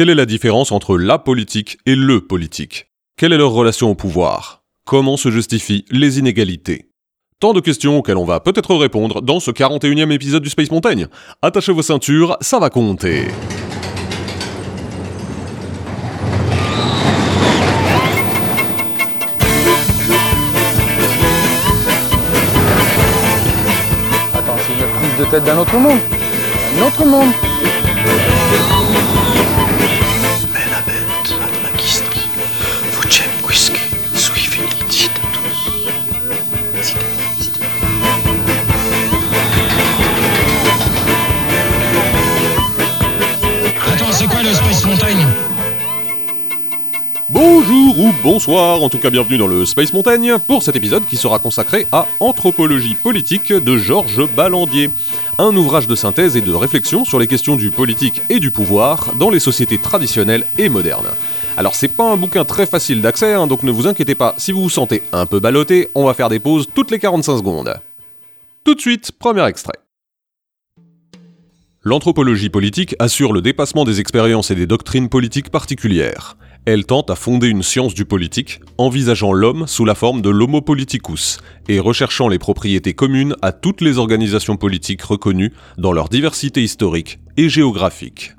Quelle 0.00 0.08
est 0.08 0.14
la 0.14 0.24
différence 0.24 0.72
entre 0.72 0.96
la 0.96 1.18
politique 1.18 1.76
et 1.84 1.94
le 1.94 2.22
politique? 2.22 2.86
Quelle 3.18 3.34
est 3.34 3.36
leur 3.36 3.50
relation 3.50 3.90
au 3.90 3.94
pouvoir? 3.94 4.62
Comment 4.86 5.18
se 5.18 5.30
justifient 5.30 5.84
les 5.90 6.18
inégalités? 6.18 6.88
Tant 7.38 7.52
de 7.52 7.60
questions 7.60 7.98
auxquelles 7.98 8.16
on 8.16 8.24
va 8.24 8.40
peut-être 8.40 8.74
répondre 8.76 9.20
dans 9.20 9.40
ce 9.40 9.50
41e 9.50 10.10
épisode 10.10 10.42
du 10.42 10.48
Space 10.48 10.70
Mountain. 10.70 11.08
Attachez 11.42 11.72
vos 11.72 11.82
ceintures, 11.82 12.38
ça 12.40 12.58
va 12.58 12.70
compter. 12.70 13.26
Attends, 24.32 24.56
c'est 24.66 24.72
une 24.72 24.90
prise 24.98 25.18
de 25.18 25.30
tête 25.30 25.44
d'un 25.44 25.58
autre 25.58 25.78
monde. 25.78 25.98
Un 26.78 26.86
autre 26.86 27.04
monde. 27.04 27.32
Bonjour 47.28 48.00
ou 48.00 48.10
bonsoir, 48.22 48.82
en 48.82 48.88
tout 48.88 48.96
cas 48.96 49.10
bienvenue 49.10 49.36
dans 49.36 49.46
le 49.46 49.66
Space 49.66 49.92
Montagne 49.92 50.38
pour 50.46 50.62
cet 50.62 50.76
épisode 50.76 51.04
qui 51.04 51.18
sera 51.18 51.38
consacré 51.38 51.86
à 51.92 52.06
Anthropologie 52.20 52.94
politique 52.94 53.52
de 53.52 53.76
Georges 53.76 54.26
Ballandier, 54.34 54.88
un 55.36 55.54
ouvrage 55.54 55.86
de 55.86 55.94
synthèse 55.94 56.38
et 56.38 56.40
de 56.40 56.54
réflexion 56.54 57.04
sur 57.04 57.18
les 57.18 57.26
questions 57.26 57.56
du 57.56 57.70
politique 57.70 58.22
et 58.30 58.40
du 58.40 58.50
pouvoir 58.50 59.14
dans 59.14 59.28
les 59.28 59.40
sociétés 59.40 59.76
traditionnelles 59.76 60.46
et 60.56 60.70
modernes. 60.70 61.10
Alors 61.58 61.74
c'est 61.74 61.88
pas 61.88 62.10
un 62.10 62.16
bouquin 62.16 62.46
très 62.46 62.64
facile 62.64 63.02
d'accès, 63.02 63.34
hein, 63.34 63.46
donc 63.46 63.62
ne 63.62 63.70
vous 63.70 63.88
inquiétez 63.88 64.14
pas, 64.14 64.32
si 64.38 64.52
vous 64.52 64.62
vous 64.62 64.70
sentez 64.70 65.02
un 65.12 65.26
peu 65.26 65.40
ballotté, 65.40 65.90
on 65.94 66.06
va 66.06 66.14
faire 66.14 66.30
des 66.30 66.40
pauses 66.40 66.66
toutes 66.74 66.90
les 66.90 66.98
45 66.98 67.36
secondes. 67.36 67.74
Tout 68.64 68.74
de 68.74 68.80
suite, 68.80 69.12
premier 69.12 69.46
extrait. 69.46 69.80
L'anthropologie 71.82 72.50
politique 72.50 72.94
assure 72.98 73.32
le 73.32 73.40
dépassement 73.40 73.84
des 73.84 74.00
expériences 74.00 74.50
et 74.50 74.54
des 74.54 74.66
doctrines 74.66 75.08
politiques 75.08 75.48
particulières. 75.48 76.36
Elle 76.66 76.84
tente 76.84 77.08
à 77.08 77.14
fonder 77.14 77.48
une 77.48 77.62
science 77.62 77.94
du 77.94 78.04
politique, 78.04 78.60
envisageant 78.76 79.32
l'homme 79.32 79.66
sous 79.66 79.86
la 79.86 79.94
forme 79.94 80.20
de 80.20 80.28
l'homo 80.28 80.60
politicus 80.60 81.38
et 81.68 81.80
recherchant 81.80 82.28
les 82.28 82.38
propriétés 82.38 82.92
communes 82.92 83.34
à 83.40 83.52
toutes 83.52 83.80
les 83.80 83.96
organisations 83.96 84.58
politiques 84.58 85.00
reconnues 85.00 85.54
dans 85.78 85.92
leur 85.92 86.10
diversité 86.10 86.62
historique 86.62 87.18
et 87.38 87.48
géographique. 87.48 88.32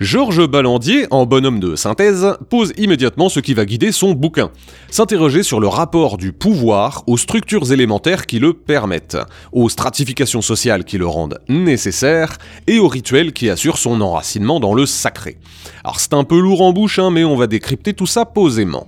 Georges 0.00 0.46
Ballandier, 0.46 1.08
en 1.10 1.26
bonhomme 1.26 1.58
de 1.58 1.74
synthèse, 1.74 2.36
pose 2.50 2.72
immédiatement 2.78 3.28
ce 3.28 3.40
qui 3.40 3.52
va 3.52 3.64
guider 3.64 3.90
son 3.90 4.12
bouquin. 4.12 4.50
S'interroger 4.90 5.42
sur 5.42 5.58
le 5.58 5.66
rapport 5.66 6.18
du 6.18 6.32
pouvoir 6.32 7.02
aux 7.08 7.16
structures 7.16 7.72
élémentaires 7.72 8.26
qui 8.26 8.38
le 8.38 8.52
permettent, 8.52 9.18
aux 9.50 9.68
stratifications 9.68 10.40
sociales 10.40 10.84
qui 10.84 10.98
le 10.98 11.06
rendent 11.06 11.40
nécessaire, 11.48 12.38
et 12.68 12.78
aux 12.78 12.86
rituels 12.86 13.32
qui 13.32 13.50
assurent 13.50 13.78
son 13.78 14.00
enracinement 14.00 14.60
dans 14.60 14.72
le 14.72 14.86
sacré. 14.86 15.36
Alors 15.82 15.98
c'est 15.98 16.14
un 16.14 16.22
peu 16.22 16.38
lourd 16.38 16.62
en 16.62 16.72
bouche, 16.72 17.00
hein, 17.00 17.10
mais 17.10 17.24
on 17.24 17.34
va 17.34 17.48
décrypter 17.48 17.92
tout 17.92 18.06
ça 18.06 18.24
posément. 18.24 18.86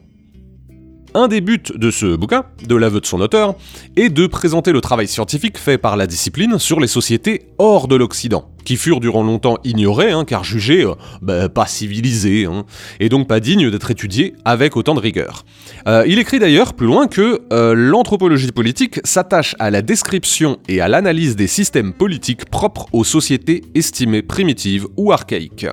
Un 1.12 1.26
des 1.26 1.40
buts 1.40 1.60
de 1.74 1.90
ce 1.90 2.14
bouquin, 2.14 2.44
de 2.64 2.76
l'aveu 2.76 3.00
de 3.00 3.06
son 3.06 3.20
auteur, 3.20 3.56
est 3.96 4.10
de 4.10 4.28
présenter 4.28 4.70
le 4.70 4.80
travail 4.80 5.08
scientifique 5.08 5.58
fait 5.58 5.76
par 5.76 5.96
la 5.96 6.06
discipline 6.06 6.58
sur 6.60 6.78
les 6.78 6.86
sociétés 6.86 7.48
hors 7.58 7.88
de 7.88 7.96
l'Occident, 7.96 8.48
qui 8.64 8.76
furent 8.76 9.00
durant 9.00 9.24
longtemps 9.24 9.58
ignorées, 9.64 10.12
hein, 10.12 10.24
car 10.24 10.44
jugées 10.44 10.84
euh, 10.84 10.94
bah, 11.20 11.48
pas 11.48 11.66
civilisées, 11.66 12.44
hein, 12.44 12.64
et 13.00 13.08
donc 13.08 13.26
pas 13.26 13.40
dignes 13.40 13.70
d'être 13.70 13.90
étudiées 13.90 14.34
avec 14.44 14.76
autant 14.76 14.94
de 14.94 15.00
rigueur. 15.00 15.44
Euh, 15.88 16.04
il 16.06 16.20
écrit 16.20 16.38
d'ailleurs 16.38 16.74
plus 16.74 16.86
loin 16.86 17.08
que 17.08 17.40
euh, 17.52 17.74
l'anthropologie 17.74 18.52
politique 18.52 19.00
s'attache 19.02 19.56
à 19.58 19.70
la 19.70 19.82
description 19.82 20.58
et 20.68 20.80
à 20.80 20.86
l'analyse 20.86 21.34
des 21.34 21.48
systèmes 21.48 21.92
politiques 21.92 22.44
propres 22.44 22.86
aux 22.92 23.04
sociétés 23.04 23.64
estimées 23.74 24.22
primitives 24.22 24.86
ou 24.96 25.10
archaïques. 25.10 25.66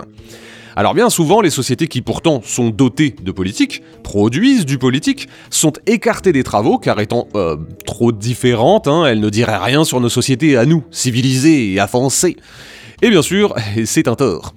Alors 0.77 0.93
bien 0.93 1.09
souvent, 1.09 1.41
les 1.41 1.49
sociétés 1.49 1.87
qui 1.87 2.03
pourtant 2.03 2.43
sont 2.45 2.69
dotées 2.69 3.15
de 3.19 3.31
politique, 3.31 3.81
produisent 4.03 4.63
du 4.63 4.77
politique, 4.77 5.27
sont 5.49 5.73
écartées 5.87 6.31
des 6.31 6.43
travaux 6.43 6.77
car 6.77 6.99
étant 6.99 7.27
euh, 7.33 7.57
trop 7.87 8.11
différentes, 8.11 8.87
hein, 8.87 9.07
elles 9.07 9.19
ne 9.19 9.31
diraient 9.31 9.57
rien 9.57 9.83
sur 9.85 9.99
nos 9.99 10.07
sociétés 10.07 10.55
à 10.55 10.67
nous, 10.67 10.83
civilisées 10.91 11.73
et 11.73 11.79
avancées. 11.79 12.37
Et 13.01 13.09
bien 13.09 13.23
sûr, 13.23 13.55
c'est 13.85 14.07
un 14.07 14.13
tort. 14.13 14.53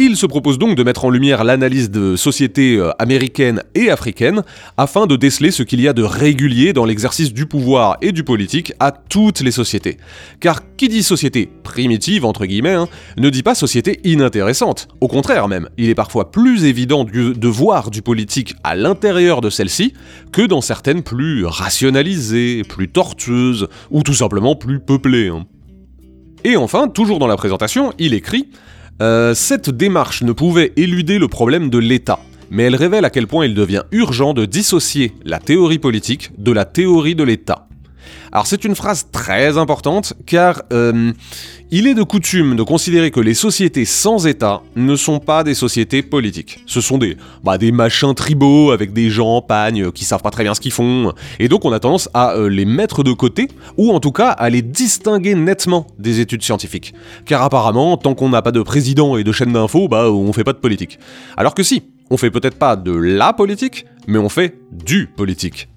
Il 0.00 0.16
se 0.16 0.26
propose 0.26 0.58
donc 0.58 0.76
de 0.76 0.84
mettre 0.84 1.06
en 1.06 1.10
lumière 1.10 1.42
l'analyse 1.42 1.90
de 1.90 2.14
sociétés 2.14 2.76
euh, 2.76 2.92
américaines 3.00 3.64
et 3.74 3.90
africaines 3.90 4.44
afin 4.76 5.06
de 5.06 5.16
déceler 5.16 5.50
ce 5.50 5.64
qu'il 5.64 5.80
y 5.80 5.88
a 5.88 5.92
de 5.92 6.04
régulier 6.04 6.72
dans 6.72 6.84
l'exercice 6.84 7.34
du 7.34 7.46
pouvoir 7.46 7.96
et 8.00 8.12
du 8.12 8.22
politique 8.22 8.72
à 8.78 8.92
toutes 8.92 9.40
les 9.40 9.50
sociétés. 9.50 9.96
Car 10.38 10.60
qui 10.76 10.88
dit 10.88 11.02
société 11.02 11.50
primitive, 11.64 12.24
entre 12.24 12.46
guillemets, 12.46 12.74
hein, 12.74 12.86
ne 13.16 13.28
dit 13.28 13.42
pas 13.42 13.56
société 13.56 13.98
inintéressante. 14.04 14.86
Au 15.00 15.08
contraire 15.08 15.48
même, 15.48 15.68
il 15.78 15.88
est 15.88 15.96
parfois 15.96 16.30
plus 16.30 16.64
évident 16.64 17.02
de 17.02 17.48
voir 17.48 17.90
du 17.90 18.00
politique 18.00 18.54
à 18.62 18.76
l'intérieur 18.76 19.40
de 19.40 19.50
celle-ci 19.50 19.94
que 20.30 20.42
dans 20.42 20.60
certaines 20.60 21.02
plus 21.02 21.44
rationalisées, 21.44 22.62
plus 22.62 22.88
tortueuses 22.88 23.66
ou 23.90 24.04
tout 24.04 24.14
simplement 24.14 24.54
plus 24.54 24.78
peuplées. 24.78 25.26
hein. 25.26 25.44
Et 26.44 26.56
enfin, 26.56 26.86
toujours 26.86 27.18
dans 27.18 27.26
la 27.26 27.36
présentation, 27.36 27.92
il 27.98 28.14
écrit 28.14 28.48
euh, 29.00 29.34
Cette 29.34 29.70
démarche 29.70 30.22
ne 30.22 30.32
pouvait 30.32 30.72
éluder 30.76 31.18
le 31.18 31.28
problème 31.28 31.70
de 31.70 31.78
l'État, 31.78 32.20
mais 32.50 32.64
elle 32.64 32.76
révèle 32.76 33.04
à 33.04 33.10
quel 33.10 33.26
point 33.26 33.46
il 33.46 33.54
devient 33.54 33.82
urgent 33.92 34.34
de 34.34 34.44
dissocier 34.44 35.12
la 35.24 35.38
théorie 35.38 35.78
politique 35.78 36.30
de 36.38 36.52
la 36.52 36.64
théorie 36.64 37.14
de 37.14 37.24
l'État. 37.24 37.67
Alors 38.32 38.46
c'est 38.46 38.64
une 38.64 38.74
phrase 38.74 39.06
très 39.10 39.56
importante 39.56 40.14
car 40.26 40.62
euh, 40.72 41.12
il 41.70 41.86
est 41.86 41.94
de 41.94 42.02
coutume 42.02 42.56
de 42.56 42.62
considérer 42.62 43.10
que 43.10 43.20
les 43.20 43.34
sociétés 43.34 43.84
sans 43.84 44.26
État 44.26 44.62
ne 44.76 44.96
sont 44.96 45.18
pas 45.18 45.44
des 45.44 45.54
sociétés 45.54 46.02
politiques. 46.02 46.60
Ce 46.66 46.80
sont 46.80 46.98
des, 46.98 47.16
bah, 47.42 47.58
des 47.58 47.72
machins 47.72 48.14
tribaux 48.14 48.70
avec 48.70 48.92
des 48.92 49.10
gens 49.10 49.36
en 49.36 49.42
pagne 49.42 49.84
euh, 49.84 49.90
qui 49.90 50.04
savent 50.04 50.22
pas 50.22 50.30
très 50.30 50.44
bien 50.44 50.54
ce 50.54 50.60
qu'ils 50.60 50.72
font. 50.72 51.12
Et 51.38 51.48
donc 51.48 51.64
on 51.64 51.72
a 51.72 51.80
tendance 51.80 52.08
à 52.14 52.34
euh, 52.34 52.48
les 52.48 52.64
mettre 52.64 53.02
de 53.02 53.12
côté 53.12 53.48
ou 53.76 53.92
en 53.92 54.00
tout 54.00 54.12
cas 54.12 54.30
à 54.30 54.50
les 54.50 54.62
distinguer 54.62 55.34
nettement 55.34 55.86
des 55.98 56.20
études 56.20 56.42
scientifiques. 56.42 56.94
Car 57.24 57.42
apparemment, 57.42 57.96
tant 57.96 58.14
qu'on 58.14 58.28
n'a 58.28 58.42
pas 58.42 58.52
de 58.52 58.62
président 58.62 59.16
et 59.16 59.24
de 59.24 59.32
chaîne 59.32 59.52
d'infos, 59.52 59.88
bah 59.88 60.10
on 60.10 60.32
fait 60.32 60.44
pas 60.44 60.52
de 60.52 60.58
politique. 60.58 60.98
Alors 61.36 61.54
que 61.54 61.62
si, 61.62 61.82
on 62.10 62.16
fait 62.16 62.30
peut-être 62.30 62.58
pas 62.58 62.76
de 62.76 62.92
la 62.92 63.32
politique, 63.32 63.86
mais 64.06 64.18
on 64.18 64.28
fait 64.28 64.58
du 64.72 65.06
politique. 65.06 65.68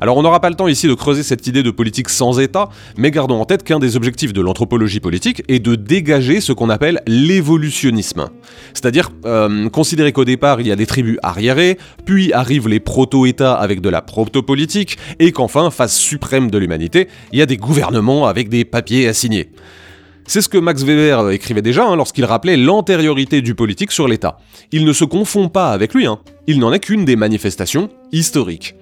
Alors 0.00 0.16
on 0.16 0.22
n'aura 0.22 0.40
pas 0.40 0.50
le 0.50 0.56
temps 0.56 0.68
ici 0.68 0.88
de 0.88 0.94
creuser 0.94 1.22
cette 1.22 1.46
idée 1.46 1.62
de 1.62 1.70
politique 1.70 2.08
sans 2.08 2.40
État, 2.40 2.68
mais 2.96 3.10
gardons 3.10 3.40
en 3.40 3.44
tête 3.44 3.62
qu'un 3.62 3.78
des 3.78 3.96
objectifs 3.96 4.32
de 4.32 4.40
l'anthropologie 4.40 5.00
politique 5.00 5.42
est 5.48 5.60
de 5.60 5.74
dégager 5.74 6.40
ce 6.40 6.52
qu'on 6.52 6.70
appelle 6.70 7.02
l'évolutionnisme. 7.06 8.26
C'est-à-dire 8.72 9.10
euh, 9.24 9.68
considérer 9.68 10.12
qu'au 10.12 10.24
départ 10.24 10.60
il 10.60 10.66
y 10.66 10.72
a 10.72 10.76
des 10.76 10.86
tribus 10.86 11.18
arriérées, 11.22 11.78
puis 12.04 12.32
arrivent 12.32 12.68
les 12.68 12.80
proto-États 12.80 13.54
avec 13.54 13.80
de 13.80 13.88
la 13.88 14.02
proto-politique, 14.02 14.98
et 15.18 15.32
qu'enfin, 15.32 15.70
phase 15.70 15.92
suprême 15.92 16.50
de 16.50 16.58
l'humanité, 16.58 17.08
il 17.32 17.38
y 17.38 17.42
a 17.42 17.46
des 17.46 17.56
gouvernements 17.56 18.26
avec 18.26 18.48
des 18.48 18.64
papiers 18.64 19.08
à 19.08 19.12
signer. 19.12 19.50
C'est 20.26 20.40
ce 20.40 20.48
que 20.48 20.56
Max 20.56 20.82
Weber 20.82 21.30
écrivait 21.30 21.60
déjà 21.60 21.86
hein, 21.86 21.96
lorsqu'il 21.96 22.24
rappelait 22.24 22.56
l'antériorité 22.56 23.42
du 23.42 23.54
politique 23.54 23.92
sur 23.92 24.08
l'État. 24.08 24.38
Il 24.72 24.86
ne 24.86 24.92
se 24.94 25.04
confond 25.04 25.50
pas 25.50 25.70
avec 25.70 25.92
lui, 25.92 26.06
hein. 26.06 26.18
il 26.46 26.58
n'en 26.58 26.72
est 26.72 26.80
qu'une 26.80 27.04
des 27.04 27.16
manifestations 27.16 27.90
historiques 28.10 28.74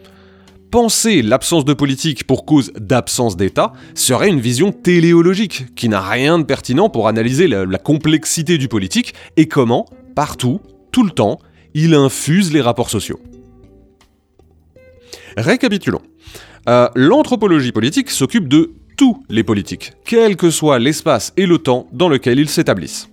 penser 0.73 1.21
l'absence 1.21 1.67
de 1.67 1.75
politique 1.75 2.25
pour 2.25 2.47
cause 2.47 2.73
d'absence 2.75 3.37
d'État 3.37 3.75
serait 3.95 4.31
une 4.31 4.41
vision 4.41 4.73
téléologique 4.73 5.67
qui 5.77 5.91
n'a 5.91 6.01
rien 6.01 6.39
de 6.39 6.45
pertinent 6.45 6.89
pour 6.89 7.09
analyser 7.09 7.47
la, 7.47 7.79
complexité 7.79 8.57
du 8.57 8.69
politique 8.69 9.13
et 9.37 9.47
comment, 9.47 9.87
partout, 10.17 10.61
tout 10.91 11.05
le 11.05 11.11
temps, 11.11 11.39
il 11.75 11.95
infuse 11.95 12.55
les 12.55 12.63
rapports 12.63 12.89
sociaux. 12.89 13.21
Récapitulons. 15.37 16.01
Euh, 16.71 16.89
L'anthropologie 16.95 17.73
politique 17.73 18.11
s'occupe 18.11 18.49
de 18.49 18.73
tous 18.97 19.23
les 19.29 19.45
politiques, 19.45 19.93
quel 20.07 20.37
que 20.37 20.51
soit 20.51 20.79
l'espace 20.79 21.35
et 21.37 21.45
le 21.45 21.59
temps 21.59 21.87
dans 21.93 22.09
lequel 22.09 22.39
ils 22.39 22.49
s'établissent. 22.49 23.11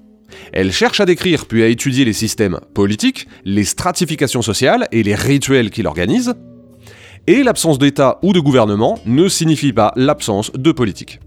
Elle 0.54 0.72
cherche 0.72 1.02
à 1.02 1.06
décrire 1.06 1.46
puis 1.46 1.64
à 1.64 1.68
étudier 1.68 2.06
les 2.06 2.14
systèmes 2.14 2.60
politiques, 2.74 3.28
les 3.44 3.66
stratifications 3.66 4.42
sociales 4.42 4.88
et 4.94 5.04
les 5.04 5.16
rituels 5.16 5.72
qui 5.72 5.82
l'organisent, 5.82 6.36
et 7.28 7.44
l'absence 7.44 7.80
d'État 7.80 8.20
ou 8.22 8.34
de 8.34 8.40
gouvernement 8.40 9.00
ne 9.06 9.28
signifie 9.28 9.74
pas 9.74 9.94
l'absence 9.96 10.52
de 10.54 10.72
politique. 10.72 11.20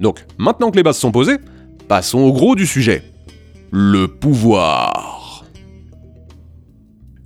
Donc, 0.00 0.24
maintenant 0.38 0.70
que 0.70 0.76
les 0.76 0.82
bases 0.82 0.98
sont 0.98 1.12
posées, 1.12 1.38
passons 1.88 2.20
au 2.20 2.32
gros 2.32 2.54
du 2.54 2.66
sujet. 2.66 3.02
Le 3.70 4.08
pouvoir. 4.08 5.44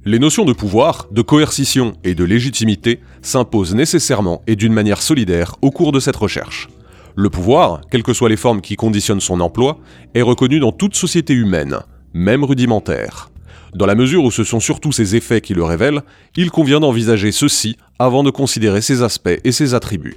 Les 0.04 0.18
notions 0.18 0.44
de 0.44 0.52
pouvoir, 0.52 1.06
de 1.10 1.22
coercition 1.22 1.94
et 2.04 2.14
de 2.14 2.24
légitimité 2.24 3.00
s'imposent 3.22 3.74
nécessairement 3.74 4.42
et 4.46 4.54
d'une 4.54 4.72
manière 4.72 5.00
solidaire 5.00 5.56
au 5.62 5.70
cours 5.70 5.92
de 5.92 6.00
cette 6.00 6.16
recherche. 6.16 6.68
Le 7.16 7.30
pouvoir, 7.30 7.80
quelles 7.90 8.02
que 8.02 8.12
soient 8.12 8.28
les 8.28 8.36
formes 8.36 8.60
qui 8.60 8.76
conditionnent 8.76 9.20
son 9.20 9.40
emploi, 9.40 9.78
est 10.14 10.22
reconnu 10.22 10.60
dans 10.60 10.72
toute 10.72 10.96
société 10.96 11.32
humaine. 11.32 11.78
même 12.12 12.44
rudimentaire. 12.44 13.30
Dans 13.74 13.86
la 13.86 13.96
mesure 13.96 14.22
où 14.22 14.30
ce 14.30 14.44
sont 14.44 14.60
surtout 14.60 14.92
ses 14.92 15.16
effets 15.16 15.40
qui 15.40 15.52
le 15.52 15.64
révèlent, 15.64 16.02
il 16.36 16.50
convient 16.50 16.78
d'envisager 16.78 17.32
ceci 17.32 17.76
avant 17.98 18.22
de 18.22 18.30
considérer 18.30 18.80
ses 18.80 19.02
aspects 19.02 19.40
et 19.42 19.52
ses 19.52 19.74
attributs. 19.74 20.16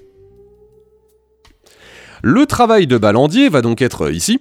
Le 2.21 2.45
travail 2.45 2.87
de 2.87 2.97
Ballandier 2.97 3.49
va 3.49 3.61
donc 3.61 3.81
être 3.81 4.11
ici 4.11 4.39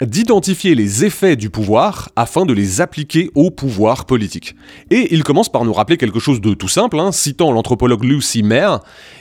d'identifier 0.00 0.74
les 0.74 1.04
effets 1.04 1.34
du 1.34 1.50
pouvoir 1.50 2.10
afin 2.14 2.46
de 2.46 2.52
les 2.52 2.80
appliquer 2.80 3.30
au 3.34 3.50
pouvoir 3.50 4.04
politique. 4.04 4.54
Et 4.90 5.12
il 5.12 5.24
commence 5.24 5.48
par 5.48 5.64
nous 5.64 5.72
rappeler 5.72 5.96
quelque 5.96 6.20
chose 6.20 6.40
de 6.40 6.54
tout 6.54 6.68
simple, 6.68 7.00
hein, 7.00 7.10
citant 7.10 7.50
l'anthropologue 7.50 8.04
Lucy 8.04 8.42
Mayer, 8.42 8.76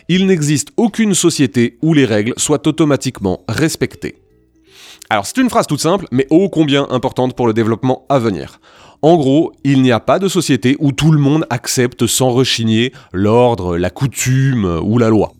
il 0.07 0.27
n'existe 0.27 0.69
aucune 0.77 1.15
société 1.15 1.77
où 1.81 1.93
les 1.93 2.05
règles 2.05 2.33
soient 2.37 2.67
automatiquement 2.67 3.43
respectées. 3.47 4.17
Alors 5.09 5.25
c'est 5.25 5.37
une 5.37 5.49
phrase 5.49 5.67
toute 5.67 5.79
simple, 5.79 6.05
mais 6.11 6.27
ô 6.29 6.49
combien 6.49 6.85
importante 6.89 7.35
pour 7.35 7.47
le 7.47 7.53
développement 7.53 8.05
à 8.09 8.19
venir. 8.19 8.59
En 9.01 9.15
gros, 9.15 9.53
il 9.63 9.81
n'y 9.81 9.91
a 9.91 9.99
pas 9.99 10.19
de 10.19 10.27
société 10.27 10.75
où 10.79 10.91
tout 10.91 11.11
le 11.11 11.19
monde 11.19 11.45
accepte 11.49 12.07
sans 12.07 12.31
rechigner 12.31 12.93
l'ordre, 13.13 13.77
la 13.77 13.89
coutume 13.89 14.79
ou 14.83 14.97
la 14.97 15.09
loi. 15.09 15.33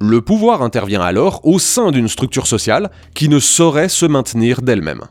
Le 0.00 0.20
pouvoir 0.20 0.62
intervient 0.62 1.02
alors 1.02 1.40
au 1.44 1.58
sein 1.58 1.90
d'une 1.90 2.08
structure 2.08 2.46
sociale 2.46 2.90
qui 3.14 3.28
ne 3.28 3.38
saurait 3.38 3.88
se 3.88 4.06
maintenir 4.06 4.62
d'elle-même. 4.62 5.02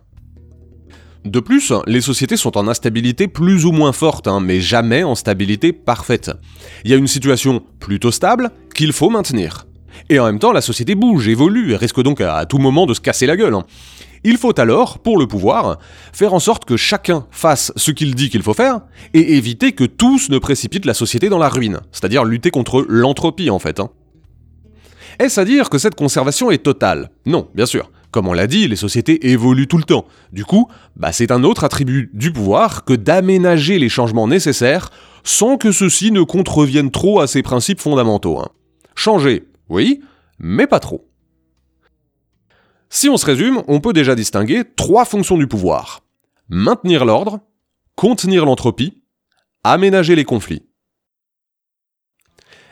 De 1.26 1.42
plus, 1.42 1.74
les 1.88 2.00
sociétés 2.00 2.38
sont 2.38 2.58
en 2.58 2.70
instabilité 2.70 3.28
plus 3.28 3.66
ou 3.66 3.74
moins 3.74 3.92
forte, 3.92 4.28
hein, 4.28 4.40
mais 4.40 4.62
jamais 4.62 5.04
en 5.04 5.16
stabilité 5.16 5.74
parfaite. 5.74 6.32
Il 6.86 6.92
y 6.92 6.94
a 6.94 6.98
une 6.98 7.08
situation 7.08 7.62
plutôt 7.80 8.12
stable 8.12 8.52
qu'il 8.74 8.94
faut 8.94 9.10
maintenir. 9.10 9.66
Et 10.10 10.20
en 10.20 10.26
même 10.26 10.40
temps, 10.40 10.54
la 10.54 10.62
société 10.62 10.96
bouge, 10.96 11.28
évolue, 11.28 11.74
et 11.74 11.76
risque 11.76 12.02
donc 12.02 12.22
à 12.22 12.46
tout 12.46 12.60
moment 12.60 12.86
de 12.86 12.94
se 12.94 13.02
casser 13.02 13.26
la 13.26 13.36
gueule. 13.36 13.56
hein. 13.56 13.66
Il 14.30 14.36
faut 14.36 14.60
alors, 14.60 15.00
pour 15.00 15.18
le 15.18 15.26
pouvoir, 15.26 15.80
faire 16.12 16.34
en 16.34 16.40
sorte 16.40 16.66
que 16.66 16.76
chacun 16.76 17.26
fasse 17.32 17.72
ce 17.78 17.92
qu'il 17.92 18.14
dit 18.14 18.30
qu'il 18.30 18.44
faut 18.44 18.54
faire, 18.54 18.82
et 19.14 19.38
éviter 19.38 19.72
que 19.72 19.86
tous 19.86 20.30
ne 20.30 20.38
précipitent 20.38 20.84
la 20.84 20.94
société 20.94 21.30
dans 21.30 21.38
la 21.38 21.48
ruine, 21.48 21.80
c'est-à-dire 21.94 22.26
lutter 22.26 22.52
contre 22.52 22.86
l'entropie 22.90 23.50
en 23.50 23.58
fait. 23.58 23.80
hein. 23.80 23.90
Est-ce 25.18 25.40
à 25.40 25.46
dire 25.46 25.70
que 25.70 25.78
cette 25.78 25.96
conservation 25.96 26.52
est 26.52 26.58
totale? 26.58 27.10
Non, 27.26 27.48
bien 27.56 27.66
sûr. 27.66 27.90
Comme 28.12 28.28
on 28.28 28.34
l'a 28.34 28.48
dit, 28.48 28.68
les 28.68 28.76
sociétés 28.76 29.30
évoluent 29.32 29.68
tout 29.70 29.78
le 29.78 29.86
temps. 29.86 30.06
Du 30.34 30.44
coup, 30.44 30.68
bah, 30.98 31.14
c'est 31.14 31.32
un 31.32 31.46
autre 31.46 31.64
attribut 31.64 32.10
du 32.14 32.34
pouvoir 32.34 32.84
que 32.84 32.94
d'aménager 32.94 33.80
les 33.80 33.88
changements 33.88 34.28
nécessaires 34.28 34.90
sans 35.24 35.56
que 35.56 35.72
ceux-ci 35.72 36.12
ne 36.12 36.24
contreviennent 36.24 36.92
trop 36.92 37.22
à 37.22 37.28
ses 37.28 37.44
principes 37.44 37.80
fondamentaux. 37.80 38.40
hein. 38.40 38.50
Changer, 38.94 39.48
oui, 39.70 40.02
mais 40.38 40.68
pas 40.68 40.82
trop. 40.82 41.07
Si 42.90 43.10
on 43.10 43.18
se 43.18 43.26
résume, 43.26 43.64
on 43.68 43.82
peut 43.82 43.94
déjà 43.94 44.16
distinguer 44.16 44.64
trois 44.76 45.06
fonctions 45.06 45.38
du 45.38 45.48
pouvoir. 45.48 46.04
Maintenir 46.50 47.04
l'ordre, 47.04 47.40
contenir 47.96 48.46
l'entropie, 48.46 49.02
aménager 49.64 50.16
les 50.16 50.24
conflits. 50.24 50.64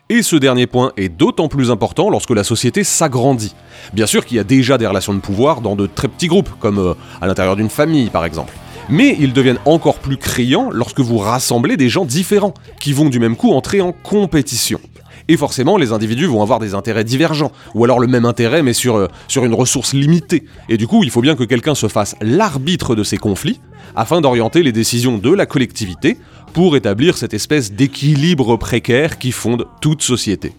Et 0.08 0.22
ce 0.22 0.36
dernier 0.36 0.68
point 0.68 0.94
est 0.98 1.10
d'autant 1.10 1.48
plus 1.48 1.72
important 1.72 2.10
lorsque 2.10 2.30
la 2.30 2.44
société 2.44 2.84
s'agrandit. 2.84 3.56
Bien 3.94 4.06
sûr 4.06 4.26
qu'il 4.26 4.38
y 4.38 4.40
a 4.40 4.44
déjà 4.44 4.78
des 4.78 4.86
relations 4.86 5.16
de 5.16 5.20
pouvoir 5.20 5.62
dans 5.62 5.76
de 5.76 5.88
très 5.88 6.08
petits 6.08 6.28
groupes, 6.28 6.52
comme 6.60 6.78
euh, 6.78 6.94
à 7.22 7.28
l'intérieur 7.28 7.56
d'une 7.56 7.70
famille 7.70 8.10
par 8.12 8.24
exemple. 8.24 8.54
Mais 8.88 9.18
ils 9.20 9.34
deviennent 9.34 9.60
encore 9.66 9.98
plus 9.98 10.18
criants 10.18 10.70
lorsque 10.72 11.00
vous 11.00 11.18
rassemblez 11.18 11.76
des 11.76 11.90
gens 11.90 12.06
différents, 12.06 12.54
qui 12.80 12.94
vont 12.94 13.10
du 13.10 13.20
même 13.20 13.36
coup 13.36 13.52
entrer 13.52 13.82
en 13.82 13.92
compétition. 13.92 14.80
Et 15.28 15.38
forcément, 15.38 15.78
les 15.78 15.92
individus 15.92 16.26
vont 16.26 16.42
avoir 16.42 16.60
des 16.60 16.74
intérêts 16.76 17.04
divergents, 17.04 17.52
ou 17.74 17.84
alors 17.84 18.00
le 18.00 18.08
même 18.08 18.26
intérêt 18.26 18.62
mais 18.64 18.74
sur, 18.74 18.96
euh, 18.96 19.08
sur 19.28 19.46
une 19.46 19.54
ressource 19.54 19.94
limitée. 19.94 20.46
Et 20.70 20.78
du 20.78 20.88
coup, 20.88 21.04
il 21.04 21.10
faut 21.10 21.22
bien 21.22 21.36
que 21.36 21.44
quelqu'un 21.44 21.76
se 21.76 21.88
fasse 21.88 22.16
l'arbitre 22.22 22.96
de 22.96 23.04
ces 23.04 23.18
conflits, 23.18 23.60
afin 23.96 24.22
d'orienter 24.22 24.64
les 24.64 24.72
décisions 24.72 25.18
de 25.18 25.32
la 25.32 25.46
collectivité 25.46 26.18
pour 26.54 26.76
établir 26.76 27.18
cette 27.18 27.34
espèce 27.34 27.72
d'équilibre 27.72 28.58
précaire 28.58 29.18
qui 29.18 29.32
fonde 29.32 29.68
toute 29.82 30.02
société. 30.02 30.54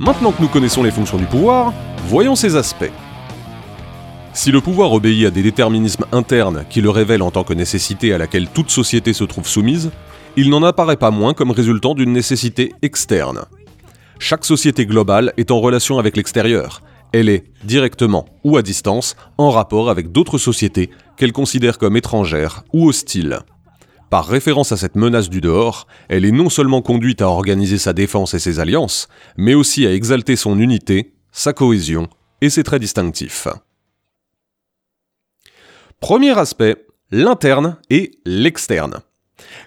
Maintenant 0.00 0.32
que 0.32 0.42
nous 0.42 0.48
connaissons 0.48 0.82
les 0.82 0.90
fonctions 0.90 1.16
du 1.16 1.26
pouvoir, 1.26 1.72
voyons 2.06 2.34
ses 2.34 2.56
aspects. 2.56 2.90
Si 4.32 4.50
le 4.50 4.60
pouvoir 4.60 4.92
obéit 4.92 5.26
à 5.26 5.30
des 5.30 5.42
déterminismes 5.42 6.06
internes 6.10 6.64
qui 6.70 6.80
le 6.80 6.90
révèlent 6.90 7.22
en 7.22 7.30
tant 7.30 7.44
que 7.44 7.54
nécessité 7.54 8.12
à 8.12 8.18
laquelle 8.18 8.48
toute 8.48 8.70
société 8.70 9.12
se 9.12 9.24
trouve 9.24 9.46
soumise, 9.46 9.92
il 10.36 10.50
n'en 10.50 10.62
apparaît 10.64 10.96
pas 10.96 11.10
moins 11.12 11.34
comme 11.34 11.52
résultant 11.52 11.94
d'une 11.94 12.12
nécessité 12.12 12.72
externe. 12.82 13.44
Chaque 14.18 14.44
société 14.44 14.86
globale 14.86 15.32
est 15.36 15.50
en 15.50 15.60
relation 15.60 15.98
avec 15.98 16.16
l'extérieur. 16.16 16.82
Elle 17.12 17.28
est, 17.28 17.44
directement 17.64 18.26
ou 18.44 18.56
à 18.56 18.62
distance, 18.62 19.16
en 19.38 19.50
rapport 19.50 19.90
avec 19.90 20.12
d'autres 20.12 20.38
sociétés 20.38 20.90
qu'elle 21.16 21.32
considère 21.32 21.78
comme 21.78 21.96
étrangères 21.96 22.64
ou 22.72 22.88
hostiles. 22.88 23.40
Par 24.10 24.26
référence 24.26 24.72
à 24.72 24.76
cette 24.76 24.96
menace 24.96 25.30
du 25.30 25.40
dehors, 25.40 25.86
elle 26.08 26.24
est 26.24 26.32
non 26.32 26.50
seulement 26.50 26.82
conduite 26.82 27.22
à 27.22 27.28
organiser 27.28 27.78
sa 27.78 27.92
défense 27.92 28.34
et 28.34 28.38
ses 28.38 28.60
alliances, 28.60 29.08
mais 29.36 29.54
aussi 29.54 29.86
à 29.86 29.92
exalter 29.92 30.36
son 30.36 30.58
unité, 30.58 31.14
sa 31.32 31.52
cohésion 31.52 32.08
et 32.40 32.50
ses 32.50 32.62
traits 32.62 32.82
distinctifs. 32.82 33.48
Premier 36.00 36.36
aspect, 36.38 36.86
l'interne 37.10 37.76
et 37.88 38.10
l'externe. 38.26 39.00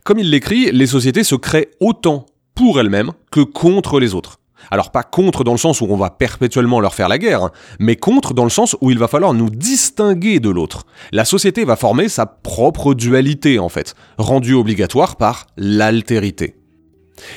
Comme 0.03 0.19
il 0.19 0.29
l'écrit, 0.29 0.71
les 0.71 0.87
sociétés 0.87 1.23
se 1.23 1.35
créent 1.35 1.71
autant 1.79 2.25
pour 2.53 2.79
elles-mêmes 2.79 3.13
que 3.31 3.41
contre 3.41 3.99
les 3.99 4.13
autres. 4.13 4.39
Alors 4.71 4.91
pas 4.91 5.03
contre 5.03 5.43
dans 5.43 5.51
le 5.51 5.57
sens 5.57 5.81
où 5.81 5.87
on 5.89 5.97
va 5.97 6.09
perpétuellement 6.09 6.79
leur 6.79 6.93
faire 6.93 7.09
la 7.09 7.17
guerre, 7.17 7.43
hein, 7.43 7.51
mais 7.79 7.95
contre 7.95 8.33
dans 8.33 8.43
le 8.43 8.49
sens 8.49 8.75
où 8.81 8.91
il 8.91 8.97
va 8.97 9.07
falloir 9.07 9.33
nous 9.33 9.49
distinguer 9.49 10.39
de 10.39 10.49
l'autre. 10.49 10.85
La 11.11 11.25
société 11.25 11.65
va 11.65 11.75
former 11.75 12.09
sa 12.09 12.25
propre 12.25 12.93
dualité 12.93 13.59
en 13.59 13.69
fait, 13.69 13.95
rendue 14.17 14.53
obligatoire 14.53 15.15
par 15.15 15.47
l'altérité. 15.57 16.55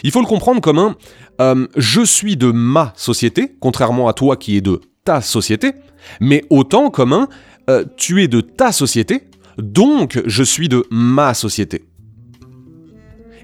Il 0.03 0.11
faut 0.11 0.21
le 0.21 0.27
comprendre 0.27 0.61
comme 0.61 0.79
un 0.79 0.97
euh, 1.41 1.67
je 1.77 2.01
suis 2.01 2.37
de 2.37 2.51
ma 2.51 2.93
société, 2.97 3.55
contrairement 3.61 4.09
à 4.09 4.13
toi 4.13 4.37
qui 4.37 4.57
es 4.57 4.61
de 4.61 4.81
ta 5.05 5.21
société, 5.21 5.73
mais 6.21 6.45
autant 6.51 6.91
comme 6.91 7.13
un 7.13 7.29
euh, 7.71 7.85
tu 7.97 8.23
es 8.23 8.29
de 8.29 8.41
ta 8.41 8.73
société, 8.73 9.29
donc 9.57 10.21
je 10.27 10.43
suis 10.43 10.69
de 10.69 10.85
ma 10.91 11.35
société. 11.35 11.85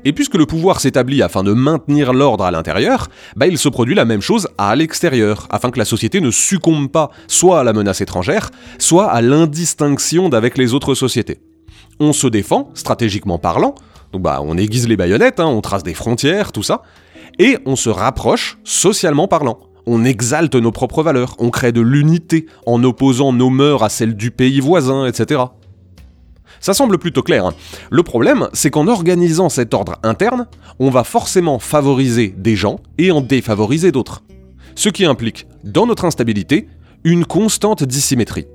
Et 0.05 0.13
puisque 0.13 0.35
le 0.35 0.45
pouvoir 0.45 0.81
s'établit 0.81 1.23
afin 1.23 1.43
de 1.43 1.53
maintenir 1.53 2.13
l'ordre 2.13 2.45
à 2.45 2.51
l'intérieur, 2.51 3.09
bah 3.37 3.47
il 3.47 3.57
se 3.57 3.71
produit 3.71 3.95
la 3.95 4.05
même 4.05 4.21
chose 4.21 4.49
à 4.59 4.77
l'extérieur, 4.77 5.47
afin 5.51 5.71
que 5.71 5.79
la 5.79 5.87
société 5.87 6.21
ne 6.21 6.31
succombe 6.31 6.91
pas 6.91 7.11
soit 7.27 7.61
à 7.61 7.65
la 7.65 7.73
menace 7.73 8.03
étrangère, 8.03 8.51
soit 8.79 9.11
à 9.11 9.23
l'indistinction 9.23 10.29
d'avec 10.29 10.59
les 10.59 10.75
autres 10.75 10.95
sociétés. 10.95 11.41
On 12.01 12.13
se 12.13 12.27
défend, 12.27 12.71
stratégiquement 12.75 13.39
parlant, 13.39 13.75
donc 14.13 14.23
bah 14.23 14.41
on 14.43 14.59
aiguise 14.59 14.89
les 14.89 14.97
baïonnettes, 14.97 15.41
hein, 15.41 15.47
on 15.47 15.61
trace 15.63 15.83
des 15.83 15.95
frontières, 15.95 16.53
tout 16.53 16.63
ça, 16.63 16.83
et 17.39 17.57
on 17.65 17.77
se 17.77 17.89
rapproche, 17.89 18.59
socialement 18.63 19.27
parlant. 19.27 19.59
On 19.87 20.05
exalte 20.05 20.55
nos 20.55 20.73
propres 20.73 21.03
valeurs, 21.03 21.35
on 21.39 21.51
crée 21.51 21.73
de 21.73 21.81
l'unité 21.81 22.47
en 22.67 22.83
opposant 22.85 23.33
nos 23.33 23.51
mœurs 23.51 23.83
à 23.83 23.89
celles 23.89 24.17
du 24.17 24.31
pays 24.31 24.61
voisin, 24.61 25.07
etc. 25.07 25.43
Ça 26.65 26.73
semble 26.73 26.97
plutôt 26.97 27.23
clair. 27.23 27.45
hein. 27.45 27.55
Le 27.91 28.03
problème, 28.03 28.49
c'est 28.55 28.71
qu'en 28.71 28.89
organisant 28.89 29.51
cet 29.51 29.75
ordre 29.75 29.97
interne, 30.03 30.47
on 30.79 30.89
va 30.89 31.05
forcément 31.05 31.59
favoriser 31.59 32.35
des 32.39 32.57
gens 32.57 32.79
et 32.97 33.11
en 33.11 33.21
défavoriser 33.21 33.93
d'autres. 33.93 34.23
Ce 34.75 34.89
qui 34.89 35.05
implique, 35.05 35.47
dans 35.63 35.85
notre 35.85 36.07
instabilité, 36.07 36.69
une 37.05 37.27
constante 37.27 37.85
dissymétrie. 37.85 38.47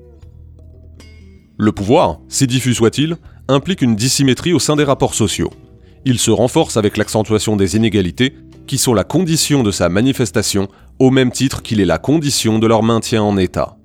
Le 1.60 1.72
pouvoir, 1.72 2.18
si 2.30 2.48
diffus 2.48 2.74
soit-il, 2.74 3.16
implique 3.48 3.84
une 3.84 3.96
dissymétrie 3.96 4.54
au 4.54 4.60
sein 4.60 4.76
des 4.76 4.86
rapports 4.86 5.14
sociaux. 5.14 5.52
Il 6.04 6.18
se 6.18 6.32
renforce 6.32 6.78
avec 6.78 6.98
l'accentuation 6.98 7.58
des 7.58 7.76
inégalités, 7.76 8.34
qui 8.66 8.80
sont 8.80 8.96
la 8.96 9.04
condition 9.04 9.62
de 9.62 9.70
sa 9.70 9.88
manifestation, 9.88 10.68
au 10.98 11.12
même 11.12 11.32
titre 11.32 11.62
qu'il 11.62 11.80
est 11.80 11.86
la 11.86 12.00
condition 12.00 12.58
de 12.58 12.66
leur 12.66 12.82
maintien 12.82 13.22
en 13.22 13.38
état. 13.38 13.79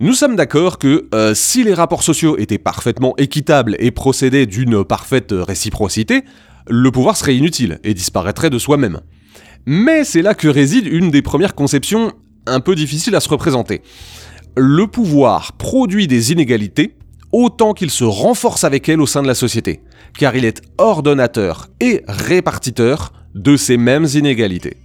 Nous 0.00 0.12
sommes 0.12 0.36
d'accord 0.36 0.78
que 0.78 1.08
euh, 1.12 1.34
si 1.34 1.64
les 1.64 1.74
rapports 1.74 2.04
sociaux 2.04 2.38
étaient 2.38 2.58
parfaitement 2.58 3.14
équitables 3.16 3.74
et 3.80 3.90
procédaient 3.90 4.46
d'une 4.46 4.84
parfaite 4.84 5.34
réciprocité, 5.36 6.22
le 6.68 6.92
pouvoir 6.92 7.16
serait 7.16 7.34
inutile 7.34 7.80
et 7.82 7.94
disparaîtrait 7.94 8.48
de 8.48 8.58
soi-même. 8.58 9.00
Mais 9.66 10.04
c'est 10.04 10.22
là 10.22 10.34
que 10.34 10.46
réside 10.46 10.86
une 10.86 11.10
des 11.10 11.20
premières 11.20 11.56
conceptions 11.56 12.12
un 12.46 12.60
peu 12.60 12.76
difficiles 12.76 13.16
à 13.16 13.20
se 13.20 13.28
représenter. 13.28 13.82
Le 14.56 14.86
pouvoir 14.86 15.54
produit 15.54 16.06
des 16.06 16.30
inégalités 16.30 16.94
autant 17.32 17.74
qu'il 17.74 17.90
se 17.90 18.04
renforce 18.04 18.62
avec 18.62 18.88
elles 18.88 19.00
au 19.00 19.06
sein 19.06 19.22
de 19.22 19.26
la 19.26 19.34
société, 19.34 19.82
car 20.16 20.36
il 20.36 20.44
est 20.44 20.62
ordonnateur 20.78 21.66
et 21.80 22.04
répartiteur 22.06 23.12
de 23.34 23.56
ces 23.56 23.76
mêmes 23.76 24.06
inégalités. 24.14 24.76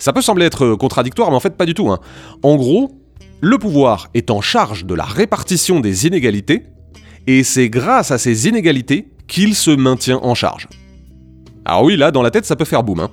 Ça 0.00 0.12
peut 0.12 0.22
sembler 0.22 0.46
être 0.46 0.74
contradictoire, 0.74 1.30
mais 1.30 1.36
en 1.36 1.40
fait 1.40 1.56
pas 1.56 1.66
du 1.66 1.74
tout. 1.74 1.90
hein. 1.90 2.00
En 2.42 2.56
gros, 2.56 2.99
Le 3.42 3.56
pouvoir 3.56 4.08
est 4.12 4.30
en 4.30 4.42
charge 4.42 4.84
de 4.84 4.94
la 4.94 5.04
répartition 5.04 5.80
des 5.80 6.06
inégalités, 6.06 6.64
et 7.26 7.42
c'est 7.42 7.70
grâce 7.70 8.10
à 8.10 8.18
ces 8.18 8.48
inégalités 8.48 9.08
qu'il 9.28 9.54
se 9.54 9.70
maintient 9.70 10.20
en 10.22 10.34
charge. 10.34 10.68
Alors 11.64 11.84
oui, 11.84 11.96
là, 11.96 12.10
dans 12.10 12.22
la 12.22 12.30
tête, 12.30 12.44
ça 12.44 12.56
peut 12.56 12.64
faire 12.64 12.82
boum. 12.82 13.00
hein. 13.00 13.10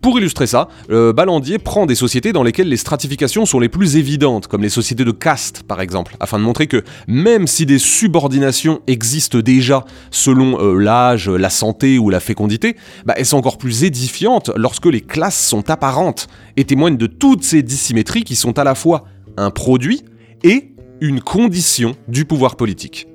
Pour 0.00 0.18
illustrer 0.18 0.46
ça, 0.46 0.68
euh, 0.90 1.12
Ballandier 1.12 1.58
prend 1.58 1.86
des 1.86 1.94
sociétés 1.94 2.32
dans 2.32 2.42
lesquelles 2.42 2.68
les 2.68 2.76
stratifications 2.76 3.44
sont 3.46 3.60
les 3.60 3.68
plus 3.68 3.96
évidentes, 3.96 4.46
comme 4.48 4.62
les 4.62 4.68
sociétés 4.68 5.04
de 5.04 5.10
caste 5.12 5.62
par 5.64 5.80
exemple, 5.80 6.16
afin 6.18 6.38
de 6.38 6.44
montrer 6.44 6.66
que 6.66 6.82
même 7.06 7.46
si 7.46 7.66
des 7.66 7.78
subordinations 7.78 8.80
existent 8.86 9.38
déjà 9.40 9.84
selon 10.10 10.60
euh, 10.60 10.78
l'âge, 10.78 11.28
la 11.28 11.50
santé 11.50 11.98
ou 11.98 12.10
la 12.10 12.20
fécondité, 12.20 12.76
bah, 13.04 13.14
elles 13.16 13.26
sont 13.26 13.36
encore 13.36 13.58
plus 13.58 13.84
édifiantes 13.84 14.50
lorsque 14.56 14.86
les 14.86 15.02
classes 15.02 15.46
sont 15.46 15.68
apparentes 15.70 16.28
et 16.56 16.64
témoignent 16.64 16.96
de 16.96 17.06
toutes 17.06 17.44
ces 17.44 17.62
dissymétries 17.62 18.24
qui 18.24 18.36
sont 18.36 18.58
à 18.58 18.64
la 18.64 18.74
fois 18.74 19.04
un 19.38 19.50
produit 19.50 20.02
et 20.44 20.72
une 21.00 21.20
condition 21.20 21.94
du 22.08 22.24
pouvoir 22.24 22.56
politique. 22.56 23.08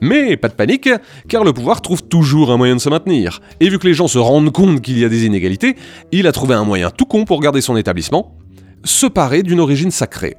Mais 0.00 0.36
pas 0.36 0.48
de 0.48 0.54
panique, 0.54 0.88
car 1.28 1.44
le 1.44 1.52
pouvoir 1.52 1.82
trouve 1.82 2.02
toujours 2.02 2.50
un 2.50 2.56
moyen 2.56 2.76
de 2.76 2.80
se 2.80 2.88
maintenir. 2.88 3.40
Et 3.60 3.68
vu 3.68 3.78
que 3.78 3.86
les 3.86 3.94
gens 3.94 4.08
se 4.08 4.18
rendent 4.18 4.52
compte 4.52 4.80
qu'il 4.80 4.98
y 4.98 5.04
a 5.04 5.08
des 5.08 5.26
inégalités, 5.26 5.76
il 6.12 6.26
a 6.26 6.32
trouvé 6.32 6.54
un 6.54 6.64
moyen 6.64 6.90
tout 6.90 7.06
con 7.06 7.24
pour 7.24 7.40
garder 7.40 7.60
son 7.60 7.76
établissement, 7.76 8.36
se 8.84 9.06
parer 9.06 9.42
d'une 9.42 9.60
origine 9.60 9.90
sacrée. 9.90 10.36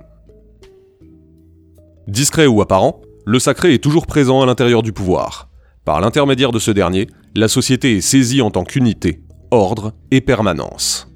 Discret 2.08 2.48
ou 2.48 2.62
apparent, 2.62 3.02
le 3.26 3.40
sacré 3.40 3.74
est 3.74 3.84
toujours 3.84 4.06
présent 4.06 4.42
à 4.42 4.46
l'intérieur 4.46 4.84
du 4.84 4.94
pouvoir. 4.94 5.50
Par 5.84 6.02
l'intermédiaire 6.02 6.52
de 6.52 6.60
ce 6.60 6.72
dernier, 6.72 7.08
la 7.36 7.48
société 7.48 7.98
est 7.98 8.02
saisie 8.02 8.42
en 8.42 8.52
tant 8.52 8.64
qu'unité, 8.64 9.22
ordre 9.52 9.94
et 10.12 10.22
permanence. 10.22 11.15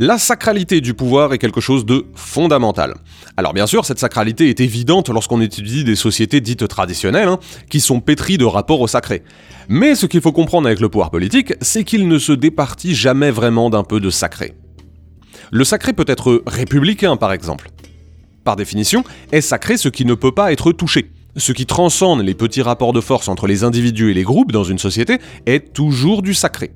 La 0.00 0.16
sacralité 0.16 0.80
du 0.80 0.94
pouvoir 0.94 1.32
est 1.32 1.38
quelque 1.38 1.60
chose 1.60 1.84
de 1.84 2.06
fondamental. 2.14 2.94
Alors 3.36 3.52
bien 3.52 3.66
sûr, 3.66 3.84
cette 3.84 3.98
sacralité 3.98 4.48
est 4.48 4.60
évidente 4.60 5.08
lorsqu'on 5.08 5.40
étudie 5.40 5.82
des 5.82 5.96
sociétés 5.96 6.40
dites 6.40 6.68
traditionnelles, 6.68 7.26
hein, 7.26 7.40
qui 7.68 7.80
sont 7.80 7.98
pétries 7.98 8.38
de 8.38 8.44
rapports 8.44 8.80
au 8.80 8.86
sacré. 8.86 9.24
Mais 9.68 9.96
ce 9.96 10.06
qu'il 10.06 10.20
faut 10.20 10.30
comprendre 10.30 10.68
avec 10.68 10.78
le 10.78 10.88
pouvoir 10.88 11.10
politique, 11.10 11.52
c'est 11.60 11.82
qu'il 11.82 12.06
ne 12.06 12.18
se 12.18 12.30
départit 12.30 12.94
jamais 12.94 13.32
vraiment 13.32 13.70
d'un 13.70 13.82
peu 13.82 13.98
de 13.98 14.08
sacré. 14.08 14.54
Le 15.50 15.64
sacré 15.64 15.92
peut 15.92 16.04
être 16.06 16.44
républicain 16.46 17.16
par 17.16 17.32
exemple. 17.32 17.68
Par 18.44 18.54
définition, 18.54 19.02
est 19.32 19.40
sacré 19.40 19.76
ce 19.76 19.88
qui 19.88 20.04
ne 20.04 20.14
peut 20.14 20.32
pas 20.32 20.52
être 20.52 20.70
touché. 20.70 21.10
Ce 21.36 21.50
qui 21.50 21.66
transcende 21.66 22.22
les 22.22 22.34
petits 22.34 22.62
rapports 22.62 22.92
de 22.92 23.00
force 23.00 23.26
entre 23.26 23.48
les 23.48 23.64
individus 23.64 24.12
et 24.12 24.14
les 24.14 24.22
groupes 24.22 24.52
dans 24.52 24.64
une 24.64 24.78
société 24.78 25.18
est 25.46 25.72
toujours 25.72 26.22
du 26.22 26.34
sacré. 26.34 26.70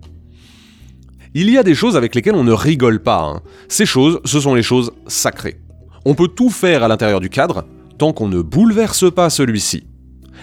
Il 1.34 1.48
y 1.50 1.56
a 1.56 1.62
des 1.62 1.74
choses 1.74 1.96
avec 1.96 2.14
lesquelles 2.14 2.34
on 2.34 2.44
ne 2.44 2.52
rigole 2.52 3.02
pas. 3.02 3.22
hein. 3.22 3.40
Ces 3.68 3.86
choses, 3.86 4.20
ce 4.26 4.38
sont 4.38 4.54
les 4.54 4.62
choses 4.62 4.92
sacrées. 5.06 5.60
On 6.04 6.14
peut 6.14 6.28
tout 6.28 6.50
faire 6.50 6.82
à 6.82 6.88
l'intérieur 6.88 7.20
du 7.20 7.30
cadre 7.30 7.64
tant 7.96 8.12
qu'on 8.12 8.28
ne 8.28 8.42
bouleverse 8.42 9.10
pas 9.10 9.30
celui-ci. 9.30 9.84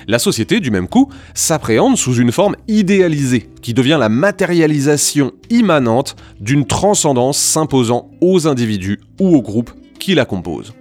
La 0.08 0.18
société, 0.18 0.60
du 0.60 0.72
même 0.72 0.88
coup, 0.88 1.12
s'appréhende 1.36 1.98
sous 1.98 2.16
une 2.16 2.32
forme 2.32 2.56
idéalisée, 2.68 3.50
qui 3.62 3.74
devient 3.76 3.98
la 4.00 4.10
matérialisation 4.10 5.34
immanente 5.52 6.16
d'une 6.40 6.66
transcendance 6.66 7.38
s'imposant 7.38 8.10
aux 8.22 8.48
individus 8.48 9.00
ou 9.20 9.36
aux 9.36 9.42
groupes 9.42 9.72
qui 10.00 10.16
la 10.16 10.26
composent. 10.26 10.74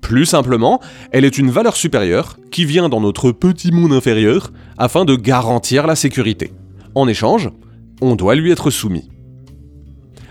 Plus 0.00 0.24
simplement, 0.24 0.80
elle 1.10 1.24
est 1.24 1.36
une 1.36 1.50
valeur 1.50 1.76
supérieure 1.76 2.38
qui 2.50 2.64
vient 2.64 2.88
dans 2.88 3.00
notre 3.00 3.30
petit 3.32 3.72
monde 3.72 3.92
inférieur 3.92 4.52
afin 4.78 5.04
de 5.04 5.16
garantir 5.16 5.86
la 5.86 5.96
sécurité. 5.96 6.52
En 6.94 7.08
échange, 7.08 7.50
on 8.02 8.16
doit 8.16 8.34
lui 8.34 8.50
être 8.50 8.70
soumis. 8.70 9.08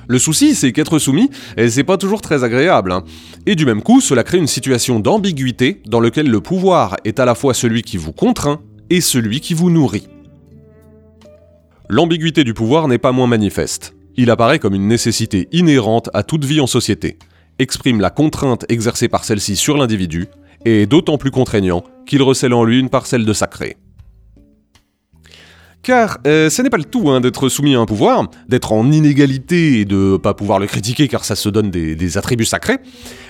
Le 0.08 0.20
souci, 0.20 0.56
c'est 0.56 0.74
qu'être 0.74 1.00
soumis, 1.00 1.30
eh, 1.56 1.70
c'est 1.70 1.86
pas 1.86 1.98
toujours 1.98 2.22
très 2.22 2.44
agréable. 2.44 2.92
hein. 2.92 3.04
Et 3.46 3.56
du 3.56 3.66
même 3.66 3.82
coup, 3.82 4.02
cela 4.02 4.24
crée 4.24 4.40
une 4.40 4.48
situation 4.48 5.00
d'ambiguïté 5.00 5.82
dans 5.88 6.02
laquelle 6.02 6.30
le 6.30 6.42
pouvoir 6.42 6.98
est 7.06 7.20
à 7.20 7.26
la 7.26 7.34
fois 7.34 7.54
celui 7.54 7.82
qui 7.82 7.98
vous 7.98 8.12
contraint 8.12 8.60
et 8.90 9.00
celui 9.00 9.40
qui 9.40 9.54
vous 9.54 9.70
nourrit. 9.70 10.08
L'ambiguïté 11.90 12.44
du 12.44 12.54
pouvoir 12.54 12.88
n'est 12.88 12.98
pas 12.98 13.14
moins 13.14 13.28
manifeste. 13.28 13.96
Il 14.18 14.30
apparaît 14.32 14.60
comme 14.60 14.76
une 14.76 14.88
nécessité 14.88 15.48
inhérente 15.54 16.10
à 16.14 16.24
toute 16.24 16.44
vie 16.44 16.60
en 16.60 16.68
société, 16.68 17.18
exprime 17.58 18.02
la 18.02 18.10
contrainte 18.10 18.66
exercée 18.68 19.08
par 19.08 19.24
celle-ci 19.24 19.56
sur 19.56 19.78
l'individu, 19.78 20.28
et 20.66 20.82
est 20.84 20.86
d'autant 20.88 21.18
plus 21.18 21.32
contraignant 21.32 21.84
qu'il 22.06 22.22
recèle 22.22 22.54
en 22.54 22.66
lui 22.66 22.80
une 22.80 22.90
parcelle 22.90 23.26
de 23.26 23.34
sacré. 23.34 23.78
Car 25.84 26.20
euh, 26.28 26.50
ce 26.50 26.62
n'est 26.62 26.70
pas 26.70 26.78
le 26.78 26.84
tout 26.84 27.10
hein, 27.10 27.22
d'être 27.22 27.50
soumis 27.50 27.76
à 27.76 27.80
un 27.80 27.86
pouvoir, 27.86 28.30
d'être 28.48 28.72
en 28.72 28.92
inégalité 28.92 29.80
et 29.80 29.86
de 29.86 30.18
pas 30.18 30.36
pouvoir 30.36 30.60
le 30.60 30.68
critiquer 30.68 31.08
car 31.08 31.26
ça 31.26 31.36
se 31.36 31.50
donne 31.50 31.72
des, 31.72 31.96
des 31.96 32.18
attributs 32.18 32.46
sacrés. 32.46 32.78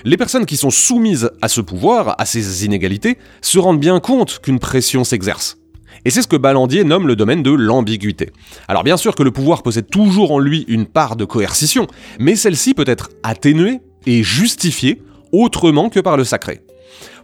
Les 0.04 0.18
personnes 0.18 0.44
qui 0.44 0.58
sont 0.58 0.70
soumises 0.70 1.30
à 1.40 1.48
ce 1.48 1.62
pouvoir, 1.62 2.14
à 2.18 2.26
ces 2.26 2.66
inégalités, 2.66 3.16
se 3.40 3.58
rendent 3.58 3.80
bien 3.80 4.00
compte 4.00 4.40
qu'une 4.42 4.58
pression 4.58 5.02
s'exerce. 5.02 5.56
Et 6.04 6.10
c'est 6.10 6.20
ce 6.20 6.28
que 6.28 6.36
Ballandier 6.36 6.84
nomme 6.84 7.06
le 7.06 7.16
domaine 7.16 7.42
de 7.42 7.52
l'ambiguïté. 7.52 8.30
Alors 8.68 8.84
bien 8.84 8.96
sûr 8.96 9.14
que 9.14 9.22
le 9.22 9.30
pouvoir 9.30 9.62
possède 9.62 9.88
toujours 9.88 10.32
en 10.32 10.38
lui 10.38 10.64
une 10.68 10.86
part 10.86 11.16
de 11.16 11.24
coercition, 11.24 11.86
mais 12.18 12.34
celle-ci 12.34 12.74
peut 12.74 12.84
être 12.86 13.10
atténuée 13.22 13.80
et 14.06 14.22
justifiée 14.22 15.00
autrement 15.30 15.88
que 15.88 16.00
par 16.00 16.16
le 16.16 16.24
sacré. 16.24 16.60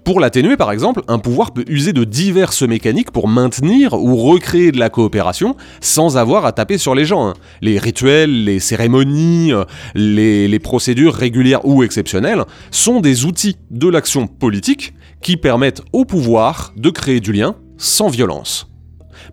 Pour 0.04 0.20
l'atténuer, 0.20 0.56
par 0.56 0.72
exemple, 0.72 1.02
un 1.08 1.18
pouvoir 1.18 1.52
peut 1.52 1.64
user 1.68 1.92
de 1.92 2.04
diverses 2.04 2.62
mécaniques 2.62 3.10
pour 3.10 3.28
maintenir 3.28 3.94
ou 3.94 4.16
recréer 4.16 4.72
de 4.72 4.78
la 4.78 4.90
coopération 4.90 5.56
sans 5.80 6.16
avoir 6.16 6.46
à 6.46 6.52
taper 6.52 6.78
sur 6.78 6.94
les 6.94 7.04
gens. 7.04 7.28
hein. 7.28 7.34
Les 7.60 7.78
rituels, 7.78 8.44
les 8.44 8.60
cérémonies, 8.60 9.52
euh, 9.52 9.64
les, 9.94 10.48
les 10.48 10.58
procédures 10.58 11.14
régulières 11.14 11.66
ou 11.66 11.82
exceptionnelles 11.82 12.44
sont 12.70 13.00
des 13.00 13.24
outils 13.24 13.56
de 13.70 13.88
l'action 13.88 14.26
politique 14.26 14.94
qui 15.22 15.36
permettent 15.36 15.82
au 15.92 16.04
pouvoir 16.04 16.72
de 16.76 16.90
créer 16.90 17.20
du 17.20 17.32
lien 17.32 17.56
sans 17.76 18.08
violence. 18.08 18.68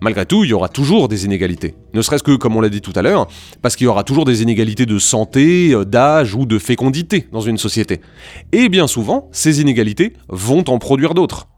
Malgré 0.00 0.26
tout, 0.26 0.44
il 0.44 0.50
y 0.50 0.52
aura 0.52 0.68
toujours 0.68 1.08
des 1.08 1.24
inégalités. 1.24 1.74
Ne 1.94 2.02
serait-ce 2.02 2.22
que, 2.22 2.36
comme 2.36 2.56
on 2.56 2.60
l'a 2.60 2.68
dit 2.68 2.80
tout 2.80 2.92
à 2.94 3.02
l'heure, 3.02 3.28
parce 3.62 3.76
qu'il 3.76 3.84
y 3.84 3.88
aura 3.88 4.04
toujours 4.04 4.24
des 4.24 4.42
inégalités 4.42 4.86
de 4.86 4.98
santé, 4.98 5.72
euh, 5.72 5.84
d'âge 5.84 6.34
ou 6.34 6.46
de 6.46 6.58
fécondité 6.58 7.28
dans 7.32 7.40
une 7.40 7.58
société. 7.58 8.00
Et 8.52 8.68
bien 8.68 8.86
souvent, 8.86 9.28
ces 9.32 9.60
inégalités 9.60 10.12
vont 10.28 10.64
en 10.68 10.78
produire 10.78 11.14
d'autres. 11.14 11.48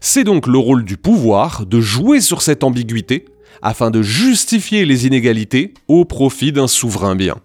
C'est 0.00 0.24
donc 0.24 0.46
le 0.46 0.58
rôle 0.58 0.84
du 0.84 0.96
pouvoir 0.96 1.66
de 1.66 1.80
jouer 1.80 2.20
sur 2.20 2.42
cette 2.42 2.62
ambiguïté 2.62 3.24
afin 3.62 3.90
de 3.90 4.02
justifier 4.02 4.84
les 4.84 5.06
inégalités 5.06 5.74
au 5.88 6.04
profit 6.04 6.52
d'un 6.52 6.68
souverain 6.68 7.16
bien. 7.16 7.36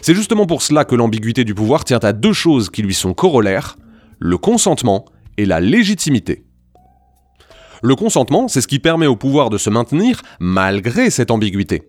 C'est 0.00 0.14
justement 0.14 0.46
pour 0.46 0.62
cela 0.62 0.84
que 0.84 0.94
l'ambiguïté 0.94 1.44
du 1.44 1.54
pouvoir 1.54 1.84
tient 1.84 1.98
à 2.02 2.12
deux 2.12 2.32
choses 2.32 2.70
qui 2.70 2.82
lui 2.82 2.94
sont 2.94 3.14
corollaires, 3.14 3.76
le 4.18 4.38
consentement 4.38 5.04
et 5.36 5.46
la 5.46 5.60
légitimité. 5.60 6.44
Le 7.84 7.96
consentement, 7.96 8.46
c'est 8.46 8.60
ce 8.60 8.68
qui 8.68 8.78
permet 8.78 9.08
au 9.08 9.16
pouvoir 9.16 9.50
de 9.50 9.58
se 9.58 9.68
maintenir 9.68 10.22
malgré 10.38 11.10
cette 11.10 11.32
ambiguïté. 11.32 11.82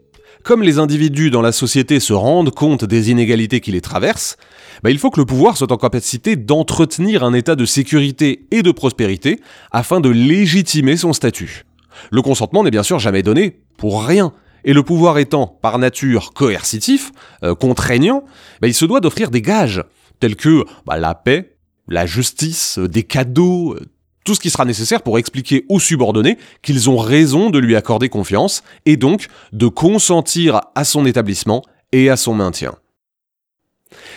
Comme 0.44 0.64
les 0.64 0.80
individus 0.80 1.30
dans 1.30 1.44
la 1.44 1.52
société 1.52 2.00
se 2.00 2.14
rendent 2.14 2.50
compte 2.50 2.84
des 2.84 3.12
inégalités 3.12 3.62
qui 3.62 3.72
les 3.72 3.80
traversent, 3.80 4.36
bah, 4.82 4.90
il 4.90 4.98
faut 4.98 5.12
que 5.12 5.20
le 5.20 5.26
pouvoir 5.26 5.56
soit 5.56 5.72
en 5.72 5.78
capacité 5.78 6.36
d'entretenir 6.36 7.24
un 7.24 7.34
état 7.34 7.56
de 7.56 7.64
sécurité 7.64 8.48
et 8.50 8.64
de 8.64 8.72
prospérité 8.72 9.40
afin 9.72 10.02
de 10.02 10.10
légitimer 10.10 10.98
son 10.98 11.14
statut. 11.14 11.64
Le 12.12 12.24
consentement 12.24 12.64
n'est 12.64 12.72
bien 12.72 12.84
sûr 12.84 12.98
jamais 12.98 13.22
donné 13.22 13.62
pour 13.78 14.04
rien. 14.04 14.34
Et 14.66 14.74
le 14.74 14.82
pouvoir 14.82 15.20
étant 15.20 15.46
par 15.46 15.78
nature 15.78 16.34
coercitif, 16.34 17.12
euh, 17.44 17.54
contraignant, 17.54 18.24
bah, 18.62 18.68
il 18.68 18.74
se 18.74 18.86
doit 18.86 19.00
d'offrir 19.00 19.30
des 19.30 19.42
gages, 19.42 19.84
tels 20.20 20.36
que 20.36 20.66
bah, 20.86 20.98
la 20.98 21.14
paix, 21.14 21.58
la 21.88 22.06
justice, 22.06 22.80
des 22.80 23.04
cadeaux, 23.04 23.76
euh, 23.76 23.86
tout 24.24 24.36
ce 24.36 24.40
qui 24.40 24.50
sera 24.50 24.66
nécessaire 24.66 25.02
pour 25.02 25.18
expliquer 25.18 25.66
aux 25.70 25.80
subordonnés 25.80 26.38
qu'ils 26.62 26.90
ont 26.90 26.98
raison 26.98 27.50
de 27.50 27.60
lui 27.60 27.76
accorder 27.76 28.10
confiance 28.10 28.64
et 28.86 28.98
donc 28.98 29.28
de 29.52 29.68
consentir 29.68 30.62
à 30.76 30.84
son 30.84 31.06
établissement 31.06 31.64
et 31.92 32.10
à 32.10 32.18
son 32.18 32.34
maintien. 32.34 32.76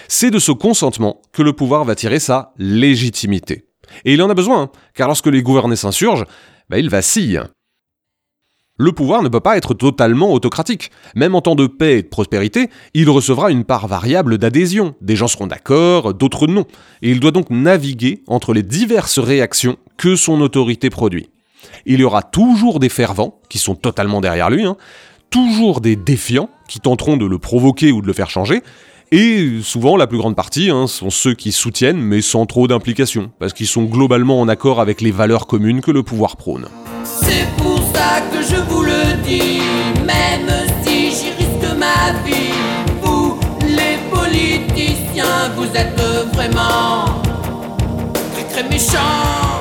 C'est 0.08 0.30
de 0.30 0.38
ce 0.38 0.52
consentement 0.52 1.20
que 1.32 1.42
le 1.42 1.52
pouvoir 1.52 1.84
va 1.84 1.94
tirer 1.94 2.18
sa 2.18 2.52
légitimité. 2.58 3.66
Et 4.04 4.14
il 4.14 4.22
en 4.22 4.30
a 4.30 4.34
besoin, 4.34 4.62
hein, 4.62 4.70
car 4.94 5.08
lorsque 5.08 5.26
les 5.26 5.42
gouvernés 5.42 5.76
s'insurgent, 5.76 6.24
bah, 6.68 6.78
ils 6.78 6.90
vacillent. 6.90 7.42
Le 8.78 8.92
pouvoir 8.92 9.22
ne 9.22 9.28
peut 9.28 9.40
pas 9.40 9.56
être 9.56 9.72
totalement 9.72 10.32
autocratique. 10.32 10.90
Même 11.14 11.34
en 11.34 11.40
temps 11.40 11.54
de 11.54 11.66
paix 11.66 11.98
et 11.98 12.02
de 12.02 12.08
prospérité, 12.08 12.68
il 12.92 13.08
recevra 13.08 13.50
une 13.50 13.64
part 13.64 13.88
variable 13.88 14.36
d'adhésion. 14.36 14.94
Des 15.00 15.16
gens 15.16 15.28
seront 15.28 15.46
d'accord, 15.46 16.12
d'autres 16.12 16.46
non. 16.46 16.66
Et 17.00 17.10
il 17.10 17.20
doit 17.20 17.30
donc 17.30 17.48
naviguer 17.48 18.22
entre 18.26 18.52
les 18.52 18.62
diverses 18.62 19.18
réactions 19.18 19.78
que 19.96 20.16
son 20.16 20.40
autorité 20.40 20.90
produit. 20.90 21.30
Il 21.84 22.00
y 22.00 22.04
aura 22.04 22.22
toujours 22.22 22.80
des 22.80 22.88
fervents, 22.88 23.40
qui 23.48 23.58
sont 23.58 23.74
totalement 23.74 24.20
derrière 24.20 24.50
lui, 24.50 24.64
hein, 24.64 24.76
toujours 25.30 25.80
des 25.80 25.96
défiants, 25.96 26.48
qui 26.68 26.80
tenteront 26.80 27.16
de 27.16 27.26
le 27.26 27.38
provoquer 27.38 27.92
ou 27.92 28.02
de 28.02 28.06
le 28.06 28.12
faire 28.12 28.30
changer, 28.30 28.62
et 29.12 29.60
souvent 29.62 29.96
la 29.96 30.08
plus 30.08 30.18
grande 30.18 30.34
partie 30.34 30.70
hein, 30.70 30.88
sont 30.88 31.10
ceux 31.10 31.34
qui 31.34 31.52
soutiennent, 31.52 32.00
mais 32.00 32.22
sans 32.22 32.46
trop 32.46 32.66
d'implication, 32.66 33.30
parce 33.38 33.52
qu'ils 33.52 33.68
sont 33.68 33.84
globalement 33.84 34.40
en 34.40 34.48
accord 34.48 34.80
avec 34.80 35.00
les 35.00 35.12
valeurs 35.12 35.46
communes 35.46 35.80
que 35.80 35.92
le 35.92 36.02
pouvoir 36.02 36.36
prône. 36.36 36.66
C'est 37.04 37.46
pour 37.56 37.78
ça 37.94 38.20
que 38.32 38.42
je 38.42 38.56
vous 38.68 38.82
le 38.82 39.22
dis, 39.24 39.60
même 40.04 40.50
si 40.82 41.10
j'y 41.10 41.30
risque 41.30 41.76
ma 41.78 42.12
vie, 42.24 42.52
vous 43.00 43.38
les 43.62 43.98
politiciens, 44.10 45.50
vous 45.56 45.66
êtes 45.66 46.00
vraiment 46.34 47.04
très 48.34 48.44
très 48.44 48.68
méchants. 48.68 49.55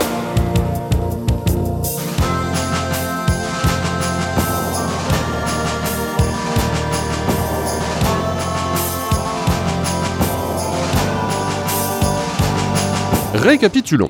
Récapitulons. 13.45 14.09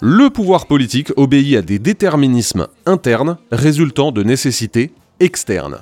Le 0.00 0.30
pouvoir 0.30 0.66
politique 0.66 1.12
obéit 1.14 1.58
à 1.58 1.62
des 1.62 1.78
déterminismes 1.78 2.66
internes 2.86 3.38
résultant 3.52 4.10
de 4.10 4.24
nécessités 4.24 4.90
externes. 5.20 5.78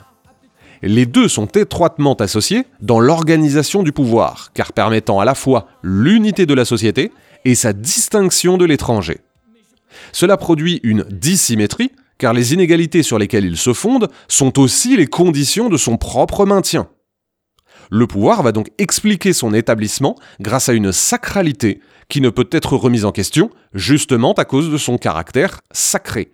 Les 0.83 1.07
deux 1.07 1.27
sont 1.27 1.47
étroitement 1.47 2.13
associés 2.17 2.67
dans 2.83 3.01
l'organisation 3.01 3.83
du 3.83 3.93
pouvoir, 3.93 4.51
car 4.53 4.75
permettant 4.75 5.21
à 5.21 5.25
la 5.25 5.35
fois 5.35 5.69
l'unité 5.83 6.45
de 6.45 6.53
la 6.53 6.67
société 6.67 7.13
et 7.47 7.55
sa 7.55 7.73
distinction 7.73 8.59
de 8.59 8.67
l'étranger. 8.67 9.21
Cela 10.13 10.37
produit 10.37 10.79
une 10.83 11.05
dissymétrie, 11.05 11.93
car 12.19 12.35
les 12.35 12.53
inégalités 12.53 13.03
sur 13.03 13.19
lesquelles 13.19 13.47
il 13.47 13.57
se 13.57 13.73
fonde 13.73 14.11
sont 14.29 14.59
aussi 14.59 14.99
les 14.99 15.07
conditions 15.07 15.71
de 15.71 15.79
son 15.79 15.97
propre 15.97 16.45
maintien. 16.45 16.89
Le 17.91 18.07
pouvoir 18.07 18.43
va 18.43 18.53
donc 18.53 18.69
expliquer 18.77 19.33
son 19.33 19.55
établissement 19.55 20.17
grâce 20.41 20.69
à 20.69 20.73
une 20.73 20.93
sacralité 20.93 21.81
qui 22.13 22.21
ne 22.21 22.29
peut 22.29 22.49
être 22.53 22.77
remise 22.77 23.07
en 23.07 23.11
question, 23.11 23.49
justement 23.73 24.35
à 24.35 24.45
cause 24.45 24.71
de 24.71 24.77
son 24.77 24.99
caractère 24.99 25.63
sacré. 25.71 26.31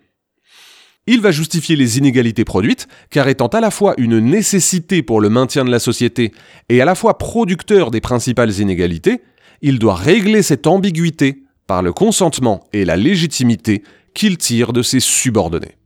Il 1.07 1.21
va 1.21 1.31
justifier 1.31 1.77
les 1.77 1.97
inégalités 1.97 2.43
produites, 2.43 2.89
car 3.09 3.29
étant 3.29 3.47
à 3.47 3.61
la 3.61 3.71
fois 3.71 3.93
une 3.97 4.19
nécessité 4.19 5.03
pour 5.03 5.21
le 5.21 5.29
maintien 5.29 5.63
de 5.63 5.71
la 5.71 5.79
société 5.79 6.33
et 6.67 6.81
à 6.81 6.85
la 6.85 6.95
fois 6.95 7.17
producteur 7.17 7.91
des 7.91 8.01
principales 8.01 8.59
inégalités, 8.59 9.21
il 9.61 9.79
doit 9.79 9.95
régler 9.95 10.43
cette 10.43 10.67
ambiguïté 10.67 11.43
par 11.65 11.81
le 11.81 11.93
consentement 11.93 12.67
et 12.73 12.83
la 12.83 12.97
légitimité 12.97 13.81
qu'il 14.13 14.37
tire 14.37 14.73
de 14.73 14.81
ses 14.81 14.99
subordonnés. 14.99 15.78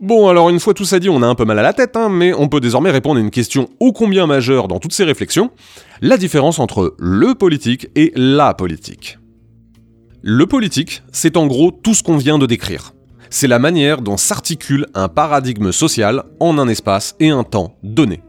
Bon, 0.00 0.28
alors 0.28 0.48
une 0.48 0.60
fois 0.60 0.72
tout 0.72 0.86
ça 0.86 0.98
dit, 0.98 1.10
on 1.10 1.20
a 1.20 1.26
un 1.26 1.34
peu 1.34 1.44
mal 1.44 1.58
à 1.58 1.62
la 1.62 1.74
tête, 1.74 1.94
hein, 1.94 2.08
mais 2.08 2.32
on 2.32 2.48
peut 2.48 2.60
désormais 2.60 2.90
répondre 2.90 3.18
à 3.18 3.20
une 3.20 3.30
question 3.30 3.68
ô 3.80 3.92
combien 3.92 4.26
majeure 4.26 4.66
dans 4.66 4.78
toutes 4.78 4.94
ces 4.94 5.04
réflexions, 5.04 5.50
la 6.00 6.16
différence 6.16 6.58
entre 6.58 6.94
le 6.98 7.34
politique 7.34 7.88
et 7.96 8.10
la 8.16 8.54
politique. 8.54 9.18
Le 10.22 10.46
politique, 10.46 11.02
c'est 11.12 11.36
en 11.36 11.46
gros 11.46 11.70
tout 11.70 11.92
ce 11.92 12.02
qu'on 12.02 12.16
vient 12.16 12.38
de 12.38 12.46
décrire. 12.46 12.94
C'est 13.28 13.46
la 13.46 13.58
manière 13.58 14.00
dont 14.00 14.16
s'articule 14.16 14.86
un 14.94 15.08
paradigme 15.08 15.70
social 15.70 16.24
en 16.40 16.56
un 16.56 16.68
espace 16.68 17.14
et 17.20 17.28
un 17.28 17.44
temps 17.44 17.76
donné. 17.82 18.22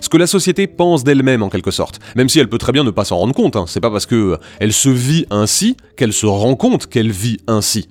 Ce 0.00 0.10
que 0.10 0.18
la 0.18 0.26
société 0.26 0.66
pense 0.66 1.04
d'elle-même 1.04 1.42
en 1.42 1.48
quelque 1.48 1.70
sorte, 1.70 2.00
même 2.16 2.28
si 2.28 2.38
elle 2.38 2.50
peut 2.50 2.58
très 2.58 2.72
bien 2.72 2.84
ne 2.84 2.90
pas 2.90 3.06
s'en 3.06 3.16
rendre 3.16 3.34
compte, 3.34 3.56
hein. 3.56 3.64
c'est 3.66 3.80
pas 3.80 3.90
parce 3.90 4.04
que 4.04 4.36
elle 4.60 4.74
se 4.74 4.90
vit 4.90 5.24
ainsi 5.30 5.78
qu'elle 5.96 6.12
se 6.12 6.26
rend 6.26 6.54
compte 6.54 6.86
qu'elle 6.86 7.10
vit 7.10 7.38
ainsi. 7.46 7.88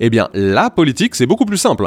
Eh 0.00 0.10
bien, 0.10 0.28
la 0.34 0.70
politique, 0.70 1.14
c'est 1.14 1.26
beaucoup 1.26 1.46
plus 1.46 1.58
simple 1.58 1.86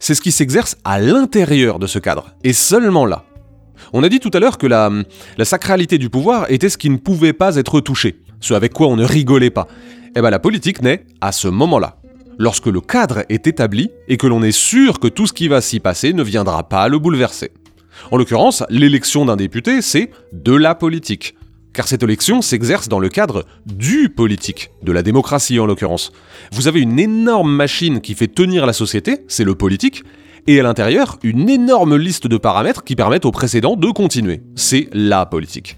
c'est 0.00 0.14
ce 0.14 0.22
qui 0.22 0.32
s'exerce 0.32 0.76
à 0.82 0.98
l'intérieur 0.98 1.78
de 1.78 1.86
ce 1.86 2.00
cadre, 2.00 2.34
et 2.42 2.52
seulement 2.52 3.06
là. 3.06 3.24
On 3.92 4.02
a 4.02 4.08
dit 4.08 4.18
tout 4.18 4.30
à 4.32 4.40
l'heure 4.40 4.58
que 4.58 4.66
la, 4.66 4.90
sacralité 5.44 5.98
du 5.98 6.10
pouvoir 6.10 6.50
était 6.50 6.68
ce 6.68 6.78
qui 6.78 6.90
ne 6.90 6.96
pouvait 6.96 7.32
pas 7.32 7.56
être 7.56 7.80
touché, 7.80 8.18
ce 8.40 8.54
avec 8.54 8.72
quoi 8.72 8.88
on 8.88 8.96
ne 8.96 9.04
rigolait 9.04 9.50
pas. 9.50 9.68
Eh 10.16 10.20
bien 10.20 10.30
la 10.30 10.38
politique 10.38 10.82
naît 10.82 11.04
à 11.20 11.32
ce 11.32 11.48
moment-là, 11.48 11.98
lorsque 12.38 12.66
le 12.66 12.80
cadre 12.80 13.24
est 13.28 13.46
établi 13.46 13.90
et 14.08 14.16
que 14.16 14.26
l'on 14.26 14.42
est 14.42 14.52
sûr 14.52 14.98
que 14.98 15.08
tout 15.08 15.26
ce 15.26 15.32
qui 15.32 15.48
va 15.48 15.60
s'y 15.60 15.80
passer 15.80 16.12
ne 16.12 16.22
viendra 16.22 16.68
pas 16.68 16.88
le 16.88 16.98
bouleverser. 16.98 17.52
En 18.10 18.16
l'occurrence, 18.16 18.64
l'élection 18.70 19.26
d'un 19.26 19.36
député, 19.36 19.82
c'est 19.82 20.10
de 20.32 20.54
la 20.54 20.74
politique 20.74 21.34
car 21.72 21.88
cette 21.88 22.02
élection 22.02 22.42
s'exerce 22.42 22.88
dans 22.88 22.98
le 22.98 23.08
cadre 23.08 23.44
du 23.66 24.08
politique, 24.08 24.70
de 24.82 24.92
la 24.92 25.02
démocratie 25.02 25.58
en 25.58 25.66
l'occurrence. 25.66 26.12
Vous 26.52 26.68
avez 26.68 26.80
une 26.80 26.98
énorme 26.98 27.52
machine 27.52 28.00
qui 28.00 28.14
fait 28.14 28.28
tenir 28.28 28.66
la 28.66 28.72
société, 28.72 29.24
c'est 29.28 29.44
le 29.44 29.54
politique, 29.54 30.02
et 30.46 30.58
à 30.58 30.62
l'intérieur, 30.62 31.18
une 31.22 31.48
énorme 31.48 31.96
liste 31.96 32.26
de 32.26 32.36
paramètres 32.36 32.82
qui 32.82 32.96
permettent 32.96 33.26
au 33.26 33.30
précédent 33.30 33.76
de 33.76 33.90
continuer, 33.90 34.42
c'est 34.56 34.88
la 34.92 35.26
politique. 35.26 35.76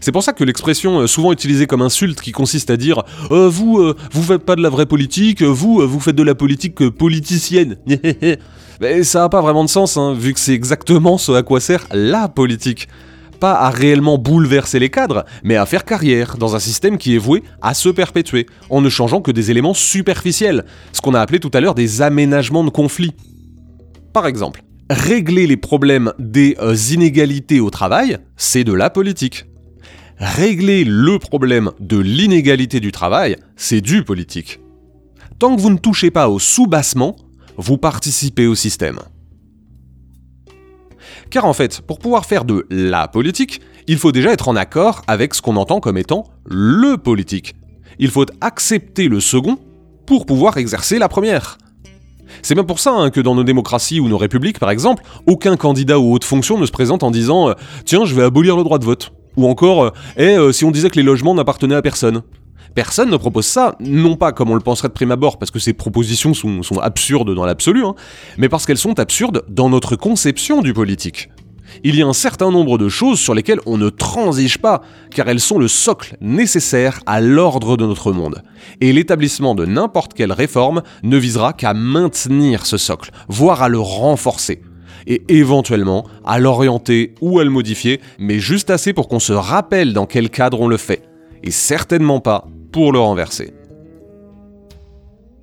C'est 0.00 0.12
pour 0.12 0.22
ça 0.22 0.32
que 0.32 0.44
l'expression 0.44 1.00
euh, 1.00 1.06
souvent 1.06 1.32
utilisée 1.32 1.66
comme 1.66 1.82
insulte 1.82 2.20
qui 2.20 2.32
consiste 2.32 2.70
à 2.70 2.76
dire 2.76 3.02
euh, 3.30 3.48
vous 3.48 3.78
euh, 3.78 3.96
vous 4.12 4.22
faites 4.22 4.44
pas 4.44 4.54
de 4.54 4.62
la 4.62 4.68
vraie 4.68 4.86
politique, 4.86 5.42
vous 5.42 5.86
vous 5.86 6.00
faites 6.00 6.14
de 6.14 6.22
la 6.22 6.34
politique 6.34 6.90
politicienne. 6.90 7.78
Ça 9.02 9.20
n'a 9.20 9.28
pas 9.28 9.40
vraiment 9.40 9.64
de 9.64 9.70
sens, 9.70 9.96
hein, 9.96 10.14
vu 10.14 10.34
que 10.34 10.38
c'est 10.38 10.52
exactement 10.52 11.16
ce 11.16 11.32
à 11.32 11.42
quoi 11.42 11.60
sert 11.60 11.86
la 11.92 12.28
politique 12.28 12.88
pas 13.36 13.54
à 13.54 13.70
réellement 13.70 14.18
bouleverser 14.18 14.78
les 14.78 14.90
cadres, 14.90 15.24
mais 15.44 15.56
à 15.56 15.66
faire 15.66 15.84
carrière 15.84 16.36
dans 16.36 16.56
un 16.56 16.58
système 16.58 16.98
qui 16.98 17.14
est 17.14 17.18
voué 17.18 17.42
à 17.62 17.74
se 17.74 17.88
perpétuer, 17.88 18.46
en 18.70 18.80
ne 18.80 18.88
changeant 18.88 19.20
que 19.20 19.30
des 19.30 19.50
éléments 19.50 19.74
superficiels, 19.74 20.64
ce 20.92 21.00
qu'on 21.00 21.14
a 21.14 21.20
appelé 21.20 21.40
tout 21.40 21.50
à 21.54 21.60
l'heure 21.60 21.74
des 21.74 22.02
aménagements 22.02 22.64
de 22.64 22.70
conflits. 22.70 23.14
Par 24.12 24.26
exemple, 24.26 24.62
régler 24.90 25.46
les 25.46 25.56
problèmes 25.56 26.12
des 26.18 26.56
euh, 26.60 26.74
inégalités 26.74 27.60
au 27.60 27.70
travail, 27.70 28.18
c'est 28.36 28.64
de 28.64 28.72
la 28.72 28.90
politique. 28.90 29.46
Régler 30.18 30.84
le 30.84 31.18
problème 31.18 31.72
de 31.78 31.98
l'inégalité 31.98 32.80
du 32.80 32.92
travail, 32.92 33.36
c'est 33.56 33.82
du 33.82 34.02
politique. 34.02 34.60
Tant 35.38 35.54
que 35.54 35.60
vous 35.60 35.70
ne 35.70 35.76
touchez 35.76 36.10
pas 36.10 36.30
au 36.30 36.38
sous-bassement, 36.38 37.16
vous 37.58 37.76
participez 37.76 38.46
au 38.46 38.54
système. 38.54 39.00
Car 41.30 41.44
en 41.44 41.52
fait, 41.52 41.80
pour 41.80 41.98
pouvoir 41.98 42.24
faire 42.24 42.44
de 42.44 42.66
la 42.70 43.08
politique, 43.08 43.60
il 43.86 43.98
faut 43.98 44.12
déjà 44.12 44.32
être 44.32 44.48
en 44.48 44.56
accord 44.56 45.02
avec 45.06 45.34
ce 45.34 45.42
qu'on 45.42 45.56
entend 45.56 45.80
comme 45.80 45.98
étant 45.98 46.24
le 46.44 46.96
politique. 46.96 47.54
Il 47.98 48.10
faut 48.10 48.26
accepter 48.40 49.08
le 49.08 49.20
second 49.20 49.58
pour 50.06 50.26
pouvoir 50.26 50.56
exercer 50.56 50.98
la 50.98 51.08
première. 51.08 51.58
C'est 52.42 52.54
bien 52.54 52.64
pour 52.64 52.80
ça 52.80 52.92
hein, 52.92 53.10
que 53.10 53.20
dans 53.20 53.34
nos 53.34 53.44
démocraties 53.44 54.00
ou 54.00 54.08
nos 54.08 54.18
républiques, 54.18 54.58
par 54.58 54.70
exemple, 54.70 55.02
aucun 55.26 55.56
candidat 55.56 55.98
ou 55.98 56.12
haute 56.12 56.24
fonction 56.24 56.58
ne 56.58 56.66
se 56.66 56.72
présente 56.72 57.02
en 57.02 57.10
disant 57.10 57.50
euh, 57.50 57.54
Tiens, 57.84 58.04
je 58.04 58.14
vais 58.14 58.22
abolir 58.22 58.56
le 58.56 58.64
droit 58.64 58.78
de 58.78 58.84
vote. 58.84 59.12
Ou 59.36 59.46
encore 59.46 59.84
euh, 59.84 59.90
Eh, 60.16 60.36
euh, 60.36 60.52
si 60.52 60.64
on 60.64 60.70
disait 60.70 60.90
que 60.90 60.96
les 60.96 61.02
logements 61.02 61.34
n'appartenaient 61.34 61.74
à 61.74 61.82
personne. 61.82 62.22
Personne 62.76 63.10
ne 63.10 63.16
propose 63.16 63.46
ça, 63.46 63.74
non 63.80 64.16
pas 64.16 64.32
comme 64.32 64.50
on 64.50 64.54
le 64.54 64.60
penserait 64.60 64.88
de 64.88 64.92
prime 64.92 65.10
abord, 65.10 65.38
parce 65.38 65.50
que 65.50 65.58
ces 65.58 65.72
propositions 65.72 66.34
sont, 66.34 66.60
absurdes 66.78 67.34
dans 67.34 67.46
l'absolu, 67.46 67.82
hein, 67.86 67.94
mais 68.36 68.50
parce 68.50 68.66
qu'elles 68.66 68.76
sont 68.76 69.00
absurdes 69.00 69.44
dans 69.48 69.70
notre 69.70 69.96
conception 69.96 70.60
du 70.60 70.74
politique. 70.74 71.30
Il 71.84 71.96
y 71.96 72.02
a 72.02 72.06
un 72.06 72.12
certain 72.12 72.50
nombre 72.50 72.76
de 72.76 72.90
choses 72.90 73.18
sur 73.18 73.34
lesquelles 73.34 73.60
on 73.64 73.78
ne 73.78 73.88
transige 73.88 74.58
pas, 74.58 74.82
car 75.10 75.26
elles 75.26 75.40
sont 75.40 75.58
le 75.58 75.68
socle 75.68 76.18
nécessaire 76.20 77.00
à 77.06 77.22
l'ordre 77.22 77.78
de 77.78 77.86
notre 77.86 78.12
monde. 78.12 78.42
Et 78.82 78.92
l'établissement 78.92 79.54
de 79.54 79.64
n'importe 79.64 80.12
quelle 80.12 80.32
réforme 80.32 80.82
ne 81.02 81.16
visera 81.16 81.54
qu'à 81.54 81.72
maintenir 81.72 82.66
ce 82.66 82.76
socle, 82.76 83.10
voire 83.28 83.62
à 83.62 83.70
le 83.70 83.80
renforcer 83.80 84.60
et 85.06 85.22
éventuellement 85.28 86.06
à 86.26 86.38
l'orienter 86.38 87.14
ou 87.22 87.38
à 87.38 87.44
le 87.44 87.48
modifier, 87.48 88.02
mais 88.18 88.38
juste 88.38 88.68
assez 88.68 88.92
pour 88.92 89.08
qu'on 89.08 89.18
se 89.18 89.32
rappelle 89.32 89.94
dans 89.94 90.04
quel 90.04 90.28
cadre 90.28 90.60
on 90.60 90.68
le 90.68 90.76
fait, 90.76 91.04
et 91.42 91.50
certainement 91.50 92.20
pas 92.20 92.48
pour 92.72 92.92
le 92.92 92.98
renverser. 92.98 93.52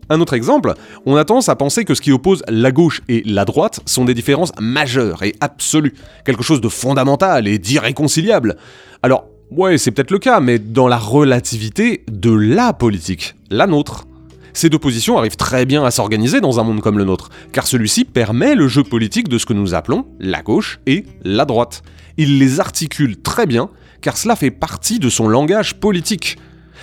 Un 0.09 0.19
autre 0.19 0.33
exemple, 0.33 0.73
on 1.05 1.15
a 1.15 1.25
tendance 1.25 1.49
à 1.49 1.55
penser 1.55 1.85
que 1.85 1.95
ce 1.95 2.01
qui 2.01 2.11
oppose 2.11 2.43
la 2.47 2.71
gauche 2.71 3.01
et 3.07 3.23
la 3.25 3.45
droite 3.45 3.79
sont 3.85 4.05
des 4.05 4.13
différences 4.13 4.51
majeures 4.59 5.23
et 5.23 5.33
absolues, 5.39 5.93
quelque 6.25 6.43
chose 6.43 6.61
de 6.61 6.67
fondamental 6.67 7.47
et 7.47 7.57
d'irréconciliable. 7.57 8.57
Alors, 9.01 9.25
ouais, 9.51 9.77
c'est 9.77 9.91
peut-être 9.91 10.11
le 10.11 10.19
cas, 10.19 10.39
mais 10.39 10.59
dans 10.59 10.87
la 10.87 10.97
relativité 10.97 12.03
de 12.11 12.31
la 12.31 12.73
politique, 12.73 13.35
la 13.49 13.65
nôtre. 13.65 14.05
Ces 14.53 14.69
deux 14.69 14.77
positions 14.77 15.17
arrivent 15.17 15.35
très 15.35 15.65
bien 15.65 15.83
à 15.83 15.89
s'organiser 15.89 16.41
dans 16.41 16.59
un 16.59 16.63
monde 16.63 16.81
comme 16.81 16.99
le 16.99 17.05
nôtre, 17.05 17.29
car 17.51 17.65
celui-ci 17.65 18.05
permet 18.05 18.53
le 18.53 18.67
jeu 18.67 18.83
politique 18.83 19.27
de 19.27 19.39
ce 19.39 19.47
que 19.47 19.53
nous 19.53 19.73
appelons 19.73 20.05
la 20.19 20.43
gauche 20.43 20.79
et 20.85 21.05
la 21.23 21.45
droite. 21.45 21.81
Il 22.17 22.37
les 22.37 22.59
articule 22.59 23.19
très 23.19 23.47
bien, 23.47 23.69
car 24.01 24.15
cela 24.15 24.35
fait 24.35 24.51
partie 24.51 24.99
de 24.99 25.09
son 25.09 25.27
langage 25.27 25.75
politique. 25.75 26.37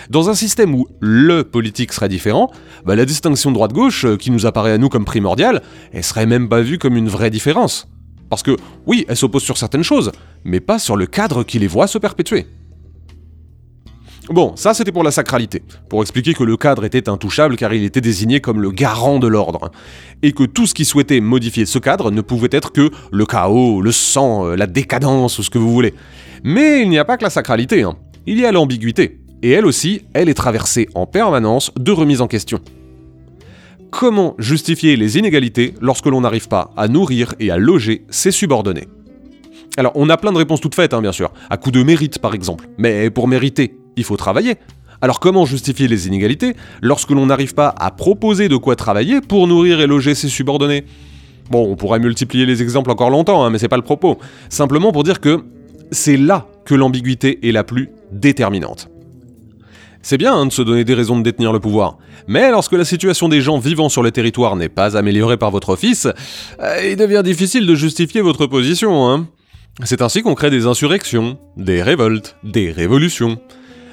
Dans 0.09 0.31
un 0.31 0.35
système 0.35 0.75
où 0.75 0.87
le 1.01 1.45
politique 1.45 1.93
serait 1.93 2.09
différent, 2.09 2.51
bah, 2.85 2.97
la 2.97 3.05
distinction 3.05 3.51
droite-gauche, 3.53 4.05
euh, 4.05 4.17
qui 4.17 4.31
nous 4.31 4.47
apparaît 4.47 4.73
à 4.73 4.79
nous 4.79 4.89
comme 4.89 5.05
primordiale, 5.05 5.63
elle 5.93 6.05
serait 6.05 6.27
même 6.27 6.49
pas 6.49 6.61
vue 6.61 6.79
comme 6.79 6.97
une 6.97 7.09
vraie 7.09 7.31
différence. 7.31 7.89
Parce 8.29 8.43
que, 8.43 8.57
oui, 8.87 9.05
elle 9.09 9.17
s'oppose 9.17 9.43
sur 9.43 9.59
certaines 9.59 9.83
choses, 9.83 10.13
mais 10.45 10.61
pas 10.61 10.79
sur 10.79 10.97
le 10.97 11.07
cadre 11.07 11.43
qui 11.43 11.59
les 11.59 11.67
voit 11.67 11.87
se 11.87 11.99
perpétuer. 11.99 12.47
Bon, 14.31 14.55
ça 14.55 14.75
c'était 14.75 14.93
pour 14.93 15.03
la 15.03 15.11
sacralité, 15.11 15.61
pour 15.89 16.03
expliquer 16.03 16.35
que 16.35 16.45
le 16.45 16.57
cadre 16.57 16.85
était 16.85 17.09
intouchable 17.09 17.57
car 17.57 17.75
il 17.75 17.83
était 17.83 18.01
désigné 18.01 18.41
comme 18.41 18.61
le 18.61 18.71
garant 18.71 19.19
de 19.19 19.27
l'ordre, 19.27 19.73
et 20.23 20.31
que 20.31 20.45
tout 20.45 20.69
ce 20.69 20.75
qui 20.75 20.85
souhaitait 20.85 21.21
modifier 21.21 21.67
ce 21.67 21.81
cadre 21.81 22.13
ne 22.13 22.21
pouvait 22.21 22.49
être 22.53 22.71
que 22.71 22.91
le 23.11 23.27
chaos, 23.27 23.83
le 23.83 23.91
sang, 23.91 24.47
euh, 24.47 24.55
la 24.55 24.69
décadence 24.69 25.41
ou 25.41 25.43
ce 25.43 25.51
que 25.51 25.59
vous 25.59 25.73
voulez. 25.73 25.95
Mais 26.45 26.83
il 26.83 26.91
n'y 26.91 26.99
a 26.99 27.05
pas 27.05 27.17
que 27.17 27.25
la 27.25 27.31
sacralité, 27.31 27.83
hein. 27.83 27.97
il 28.25 28.39
y 28.39 28.47
a 28.47 28.53
l'ambiguïté 28.53 29.20
et 29.43 29.51
elle 29.51 29.67
aussi, 29.67 30.03
elle 30.13 30.29
est 30.29 30.35
traversée 30.35 30.89
en 30.95 31.07
permanence 31.07 31.73
de 31.79 31.93
remises 31.93 32.21
en 32.21 32.29
question. 32.29 32.61
Comment 33.91 34.35
justifier 34.39 34.97
les 34.97 35.19
inégalités 35.19 35.75
lorsque 35.81 36.07
l'on 36.07 36.21
n'arrive 36.21 36.49
pas 36.49 36.71
à 36.77 36.87
nourrir 36.89 37.35
et 37.41 37.51
à 37.51 37.57
loger 37.57 38.05
ses 38.11 38.31
subordonnés? 38.31 38.89
Alors, 39.77 39.93
on 39.95 40.09
a 40.09 40.17
plein 40.17 40.33
de 40.33 40.39
réponses 40.39 40.61
toutes 40.61 40.75
faites, 40.75 40.95
hein, 40.95 41.01
bien 41.01 41.13
sûr, 41.13 41.33
à 41.49 41.57
coup 41.57 41.71
de 41.71 41.83
mérite 41.83 42.19
par 42.19 42.35
exemple. 42.35 42.69
Mais 42.79 43.11
pour 43.11 43.29
mériter, 43.29 43.77
il 43.97 44.05
faut 44.05 44.17
travailler. 44.17 44.57
Alors 45.03 45.19
comment 45.19 45.47
justifier 45.47 45.89
les 45.89 46.07
inégalités 46.07 46.55
lorsque 46.83 47.11
l'on 47.11 47.27
n'arrive 47.27 47.55
pas 47.55 47.75
à 47.79 47.91
proposer 47.91 48.49
de 48.49 48.57
quoi 48.57 48.77
travailler 48.77 49.23
pour 49.23 49.49
nourrir 49.49 49.81
et 49.81 49.87
loger 49.87 50.15
ses 50.15 50.29
subordonnés? 50.29 50.85
Bon, 51.51 51.71
on 51.71 51.75
pourrait 51.75 52.01
multiplier 52.01 52.47
les 52.47 52.63
exemples 52.63 52.91
encore 52.91 53.11
longtemps, 53.11 53.43
hein, 53.43 53.51
mais 53.51 53.59
c'est 53.59 53.69
pas 53.69 53.79
le 53.79 53.83
propos. 53.83 54.19
Simplement 54.51 54.93
pour 54.93 55.03
dire 55.03 55.21
que 55.21 55.43
c'est 55.91 56.19
là 56.19 56.47
que 56.65 56.75
l'ambiguïté 56.75 57.49
est 57.49 57.53
la 57.53 57.65
plus 57.65 57.89
déterminante. 58.13 58.89
C'est 60.03 60.17
bien 60.17 60.35
hein, 60.35 60.47
de 60.47 60.53
se 60.53 60.63
donner 60.63 60.85
des 60.85 60.95
raisons 60.95 61.19
de 61.19 61.23
détenir 61.23 61.53
le 61.53 61.61
pouvoir, 61.61 61.99
mais 62.27 62.51
lorsque 62.51 62.73
la 62.73 62.87
situation 62.87 63.29
des 63.29 63.43
gens 63.43 63.59
vivant 63.59 63.91
sur 63.91 64.03
le 64.03 64.11
territoire 64.11 64.57
n'est 64.57 64.71
pas 64.71 64.97
améliorée 64.97 65.37
par 65.37 65.51
votre 65.51 65.69
office, 65.69 66.09
euh, 66.61 66.91
il 66.91 66.97
devient 66.97 67.23
difficile 67.23 67.67
de 67.67 67.75
justifier 67.75 68.23
votre 68.23 68.47
position. 68.47 69.09
Hein. 69.09 69.29
C'est 69.85 70.01
ainsi 70.01 70.23
qu'on 70.23 70.35
crée 70.35 70.51
des 70.51 70.67
insurrections, 70.67 71.39
des 71.57 71.83
révoltes, 71.83 72.37
des 72.43 72.71
révolutions. 72.71 73.39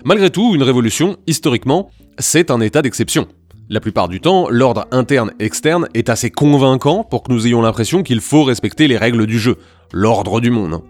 Malgré 0.06 0.30
tout, 0.30 0.56
une 0.56 0.64
révolution, 0.64 1.18
historiquement, 1.28 1.92
c'est 2.18 2.52
un 2.52 2.62
état 2.62 2.82
d'exception. 2.82 3.28
La 3.70 3.82
plupart 3.82 4.08
du 4.08 4.22
temps, 4.22 4.48
l'ordre 4.50 4.88
interne-externe 4.92 5.90
est 5.94 6.08
assez 6.08 6.32
convaincant 6.32 7.04
pour 7.04 7.24
que 7.24 7.34
nous 7.34 7.48
ayons 7.48 7.62
l'impression 7.62 8.02
qu'il 8.02 8.22
faut 8.22 8.44
respecter 8.44 8.88
les 8.88 8.98
règles 8.98 9.26
du 9.26 9.40
jeu, 9.40 9.58
l'ordre 9.92 10.40
du 10.40 10.52
monde. 10.52 10.82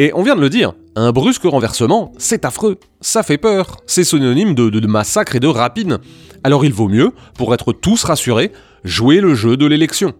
Et 0.00 0.12
on 0.14 0.22
vient 0.22 0.36
de 0.36 0.40
le 0.40 0.48
dire, 0.48 0.74
un 0.94 1.10
brusque 1.10 1.42
renversement, 1.42 2.12
c'est 2.18 2.44
affreux, 2.44 2.78
ça 3.00 3.24
fait 3.24 3.36
peur, 3.36 3.78
c'est 3.84 4.04
synonyme 4.04 4.54
de, 4.54 4.86
massacre 4.86 5.34
et 5.34 5.40
de 5.40 5.48
rapine. 5.48 5.98
Alors 6.44 6.64
il 6.64 6.72
vaut 6.72 6.86
mieux, 6.86 7.10
pour 7.34 7.52
être 7.52 7.72
tous 7.72 8.04
rassurés, 8.04 8.52
jouer 8.84 9.20
le 9.20 9.34
jeu 9.34 9.56
de 9.56 9.66
l'élection. 9.66 10.14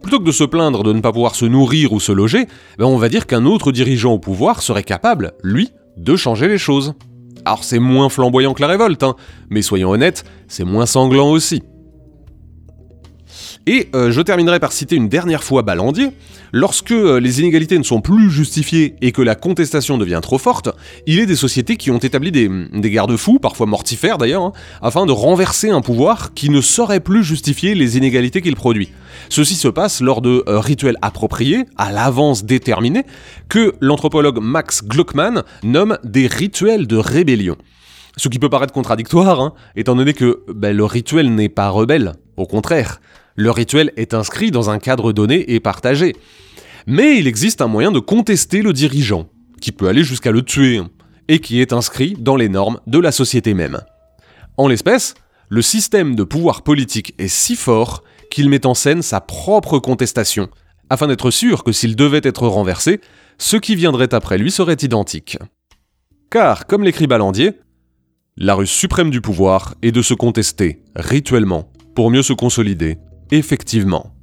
Plutôt 0.00 0.20
que 0.20 0.24
de 0.24 0.30
se 0.30 0.44
plaindre 0.44 0.84
de 0.84 0.92
ne 0.92 1.00
pas 1.00 1.10
pouvoir 1.10 1.34
se 1.34 1.44
nourrir 1.44 1.92
ou 1.92 1.98
se 1.98 2.12
loger, 2.12 2.46
ben 2.78 2.84
on 2.84 2.98
va 2.98 3.08
dire 3.08 3.26
qu'un 3.26 3.46
autre 3.46 3.72
dirigeant 3.72 4.12
au 4.12 4.20
pouvoir 4.20 4.62
serait 4.62 4.84
capable, 4.84 5.32
lui, 5.42 5.70
de 5.96 6.14
changer 6.14 6.46
les 6.46 6.56
choses. 6.56 6.94
Alors 7.44 7.64
c'est 7.64 7.80
moins 7.80 8.10
flamboyant 8.10 8.54
que 8.54 8.62
la 8.62 8.68
révolte, 8.68 9.02
hein, 9.02 9.16
mais 9.50 9.62
soyons 9.62 9.90
honnêtes, 9.90 10.24
c'est 10.46 10.64
moins 10.64 10.86
sanglant 10.86 11.30
aussi. 11.30 11.64
Et 13.66 13.88
euh, 13.94 14.10
je 14.10 14.20
terminerai 14.22 14.58
par 14.58 14.72
citer 14.72 14.96
une 14.96 15.08
dernière 15.08 15.44
fois 15.44 15.62
Ballandier. 15.62 16.12
Lorsque 16.52 16.92
euh, 16.92 17.20
les 17.20 17.40
inégalités 17.40 17.78
ne 17.78 17.82
sont 17.84 18.00
plus 18.00 18.30
justifiées 18.30 18.96
et 19.02 19.12
que 19.12 19.20
la 19.22 19.34
contestation 19.34 19.98
devient 19.98 20.20
trop 20.22 20.38
forte, 20.38 20.70
il 21.06 21.20
est 21.20 21.26
des 21.26 21.36
sociétés 21.36 21.76
qui 21.76 21.90
ont 21.90 21.98
établi 21.98 22.32
des, 22.32 22.50
garde-fous, 22.90 23.38
parfois 23.38 23.66
mortifères 23.66 24.18
d'ailleurs, 24.18 24.42
hein, 24.42 24.52
afin 24.80 25.04
de 25.04 25.12
renverser 25.12 25.70
un 25.70 25.82
pouvoir 25.82 26.32
qui 26.34 26.48
ne 26.48 26.60
saurait 26.60 27.00
plus 27.00 27.22
justifier 27.22 27.74
les 27.74 27.98
inégalités 27.98 28.40
qu'il 28.40 28.56
produit. 28.56 28.92
Ceci 29.28 29.54
se 29.54 29.68
passe 29.68 30.00
lors 30.00 30.22
de 30.22 30.42
euh, 30.48 30.58
rituels 30.58 30.96
appropriés, 31.02 31.64
à 31.76 31.92
l'avance 31.92 32.44
déterminés, 32.44 33.04
que 33.48 33.74
l'anthropologue 33.80 34.40
Max 34.40 34.82
Gluckman 34.84 35.42
nomme 35.62 35.98
des 36.02 36.26
rituels 36.26 36.86
de 36.86 36.96
rébellion. 36.96 37.56
Ce 38.16 38.28
qui 38.28 38.38
peut 38.38 38.48
paraître 38.48 38.72
contradictoire, 38.72 39.40
hein, 39.40 39.52
étant 39.76 39.94
donné 39.94 40.14
que 40.14 40.42
ben, 40.48 40.76
le 40.76 40.84
rituel 40.84 41.34
n'est 41.34 41.48
pas 41.48 41.68
rebelle, 41.68 42.14
au 42.36 42.46
contraire. 42.46 43.00
Le 43.40 43.50
rituel 43.50 43.90
est 43.96 44.12
inscrit 44.12 44.50
dans 44.50 44.68
un 44.68 44.78
cadre 44.78 45.14
donné 45.14 45.54
et 45.54 45.60
partagé. 45.60 46.14
Mais 46.86 47.16
il 47.16 47.26
existe 47.26 47.62
un 47.62 47.68
moyen 47.68 47.90
de 47.90 47.98
contester 47.98 48.60
le 48.60 48.74
dirigeant, 48.74 49.30
qui 49.62 49.72
peut 49.72 49.88
aller 49.88 50.04
jusqu'à 50.04 50.30
le 50.30 50.42
tuer, 50.42 50.82
et 51.26 51.38
qui 51.38 51.62
est 51.62 51.72
inscrit 51.72 52.14
dans 52.18 52.36
les 52.36 52.50
normes 52.50 52.80
de 52.86 52.98
la 52.98 53.12
société 53.12 53.54
même. 53.54 53.80
En 54.58 54.68
l'espèce, 54.68 55.14
le 55.48 55.62
système 55.62 56.16
de 56.16 56.22
pouvoir 56.22 56.60
politique 56.60 57.14
est 57.16 57.28
si 57.28 57.56
fort 57.56 58.04
qu'il 58.30 58.50
met 58.50 58.66
en 58.66 58.74
scène 58.74 59.00
sa 59.00 59.22
propre 59.22 59.78
contestation, 59.78 60.50
afin 60.90 61.06
d'être 61.06 61.30
sûr 61.30 61.64
que 61.64 61.72
s'il 61.72 61.96
devait 61.96 62.20
être 62.22 62.46
renversé, 62.46 63.00
ce 63.38 63.56
qui 63.56 63.74
viendrait 63.74 64.12
après 64.12 64.36
lui 64.36 64.50
serait 64.50 64.74
identique. 64.82 65.38
Car, 66.30 66.66
comme 66.66 66.84
l'écrit 66.84 67.06
Ballandier, 67.06 67.54
la 68.36 68.54
ruse 68.54 68.68
suprême 68.68 69.08
du 69.08 69.22
pouvoir 69.22 69.76
est 69.80 69.92
de 69.92 70.02
se 70.02 70.12
contester, 70.12 70.82
rituellement, 70.94 71.72
pour 71.94 72.10
mieux 72.10 72.22
se 72.22 72.34
consolider, 72.34 72.98
effectivement. 73.30 74.14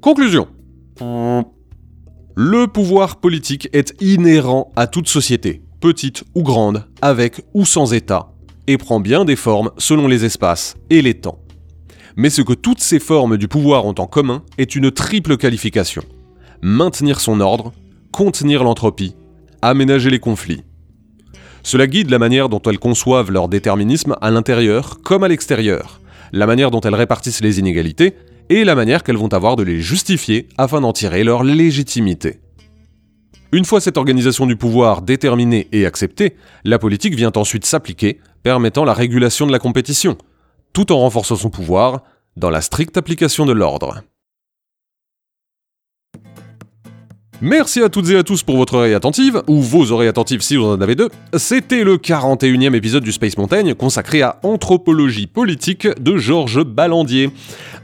Conclusion. 0.00 0.48
Le 2.36 2.66
pouvoir 2.66 3.16
politique 3.16 3.68
est 3.72 3.94
inhérent 4.00 4.70
à 4.76 4.86
toute 4.86 5.08
société, 5.08 5.62
petite 5.80 6.24
ou 6.34 6.42
grande, 6.42 6.86
avec 7.02 7.42
ou 7.54 7.64
sans 7.64 7.92
État, 7.92 8.32
et 8.66 8.78
prend 8.78 9.00
bien 9.00 9.24
des 9.24 9.36
formes 9.36 9.70
selon 9.78 10.06
les 10.06 10.24
espaces 10.24 10.76
et 10.90 11.02
les 11.02 11.14
temps. 11.14 11.40
Mais 12.16 12.30
ce 12.30 12.42
que 12.42 12.52
toutes 12.52 12.80
ces 12.80 12.98
formes 12.98 13.36
du 13.36 13.48
pouvoir 13.48 13.84
ont 13.84 13.94
en 13.98 14.06
commun 14.06 14.42
est 14.58 14.74
une 14.74 14.90
triple 14.90 15.36
qualification. 15.36 16.02
Maintenir 16.62 17.20
son 17.20 17.40
ordre, 17.40 17.72
contenir 18.12 18.64
l'entropie, 18.64 19.14
aménager 19.60 20.08
les 20.08 20.20
conflits. 20.20 20.62
Cela 21.62 21.86
guide 21.86 22.10
la 22.10 22.18
manière 22.18 22.48
dont 22.48 22.62
elles 22.62 22.78
conçoivent 22.78 23.32
leur 23.32 23.48
déterminisme 23.48 24.16
à 24.20 24.30
l'intérieur 24.30 25.00
comme 25.02 25.24
à 25.24 25.28
l'extérieur, 25.28 26.00
la 26.32 26.46
manière 26.46 26.70
dont 26.70 26.80
elles 26.80 26.94
répartissent 26.94 27.40
les 27.40 27.58
inégalités 27.58 28.14
et 28.48 28.64
la 28.64 28.74
manière 28.74 29.02
qu'elles 29.02 29.16
vont 29.16 29.32
avoir 29.32 29.56
de 29.56 29.62
les 29.62 29.80
justifier 29.80 30.48
afin 30.56 30.80
d'en 30.80 30.92
tirer 30.92 31.24
leur 31.24 31.42
légitimité. 31.42 32.40
Une 33.52 33.64
fois 33.64 33.80
cette 33.80 33.96
organisation 33.96 34.46
du 34.46 34.56
pouvoir 34.56 35.02
déterminée 35.02 35.68
et 35.72 35.86
acceptée, 35.86 36.36
la 36.64 36.78
politique 36.78 37.14
vient 37.14 37.32
ensuite 37.36 37.64
s'appliquer, 37.64 38.20
permettant 38.42 38.84
la 38.84 38.92
régulation 38.92 39.46
de 39.46 39.52
la 39.52 39.58
compétition, 39.58 40.18
tout 40.72 40.92
en 40.92 40.98
renforçant 40.98 41.36
son 41.36 41.50
pouvoir 41.50 42.02
dans 42.36 42.50
la 42.50 42.60
stricte 42.60 42.96
application 42.96 43.46
de 43.46 43.52
l'ordre. 43.52 44.02
Merci 47.42 47.82
à 47.82 47.90
toutes 47.90 48.08
et 48.08 48.16
à 48.16 48.22
tous 48.22 48.42
pour 48.42 48.56
votre 48.56 48.74
oreille 48.74 48.94
attentive, 48.94 49.42
ou 49.46 49.60
vos 49.60 49.92
oreilles 49.92 50.08
attentives 50.08 50.40
si 50.40 50.56
vous 50.56 50.64
en 50.64 50.80
avez 50.80 50.94
deux. 50.94 51.10
C'était 51.36 51.84
le 51.84 51.98
41e 51.98 52.74
épisode 52.74 53.04
du 53.04 53.12
Space 53.12 53.36
Mountain 53.36 53.74
consacré 53.74 54.22
à 54.22 54.38
Anthropologie 54.42 55.26
politique 55.26 55.86
de 56.00 56.16
Georges 56.16 56.64
Ballandier. 56.64 57.30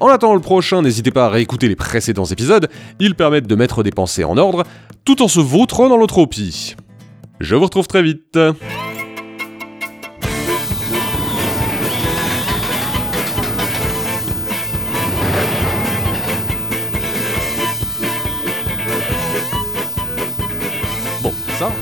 En 0.01 0.09
attendant 0.09 0.35
le 0.35 0.41
prochain, 0.41 0.81
n'hésitez 0.81 1.11
pas 1.11 1.27
à 1.27 1.29
réécouter 1.29 1.69
les 1.69 1.77
précédents 1.77 2.25
épisodes, 2.25 2.71
ils 2.99 3.15
permettent 3.15 3.47
de 3.47 3.55
mettre 3.55 3.83
des 3.83 3.91
pensées 3.91 4.25
en 4.25 4.39
ordre, 4.39 4.65
tout 5.05 5.21
en 5.23 5.29
se 5.29 5.41
vautrant 5.41 5.91
dans 5.91 5.99
l'entropie. 5.99 6.75
Je 7.39 7.55
vous 7.55 7.65
retrouve 7.65 7.87
très 7.87 8.03
vite. 8.03 8.39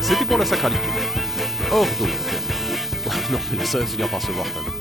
C'était 0.01 0.25
pour 0.25 0.39
la 0.39 0.45
sacralité. 0.45 0.83
Or 1.73 1.87
donc. 1.99 2.09
non, 3.31 3.39
mais 3.57 3.65
ça, 3.65 3.79
c'est 3.87 3.97
bien 3.97 4.09
par 4.09 4.21
se 4.21 4.31
voir 4.31 4.47
quand 4.55 4.63
même. 4.63 4.80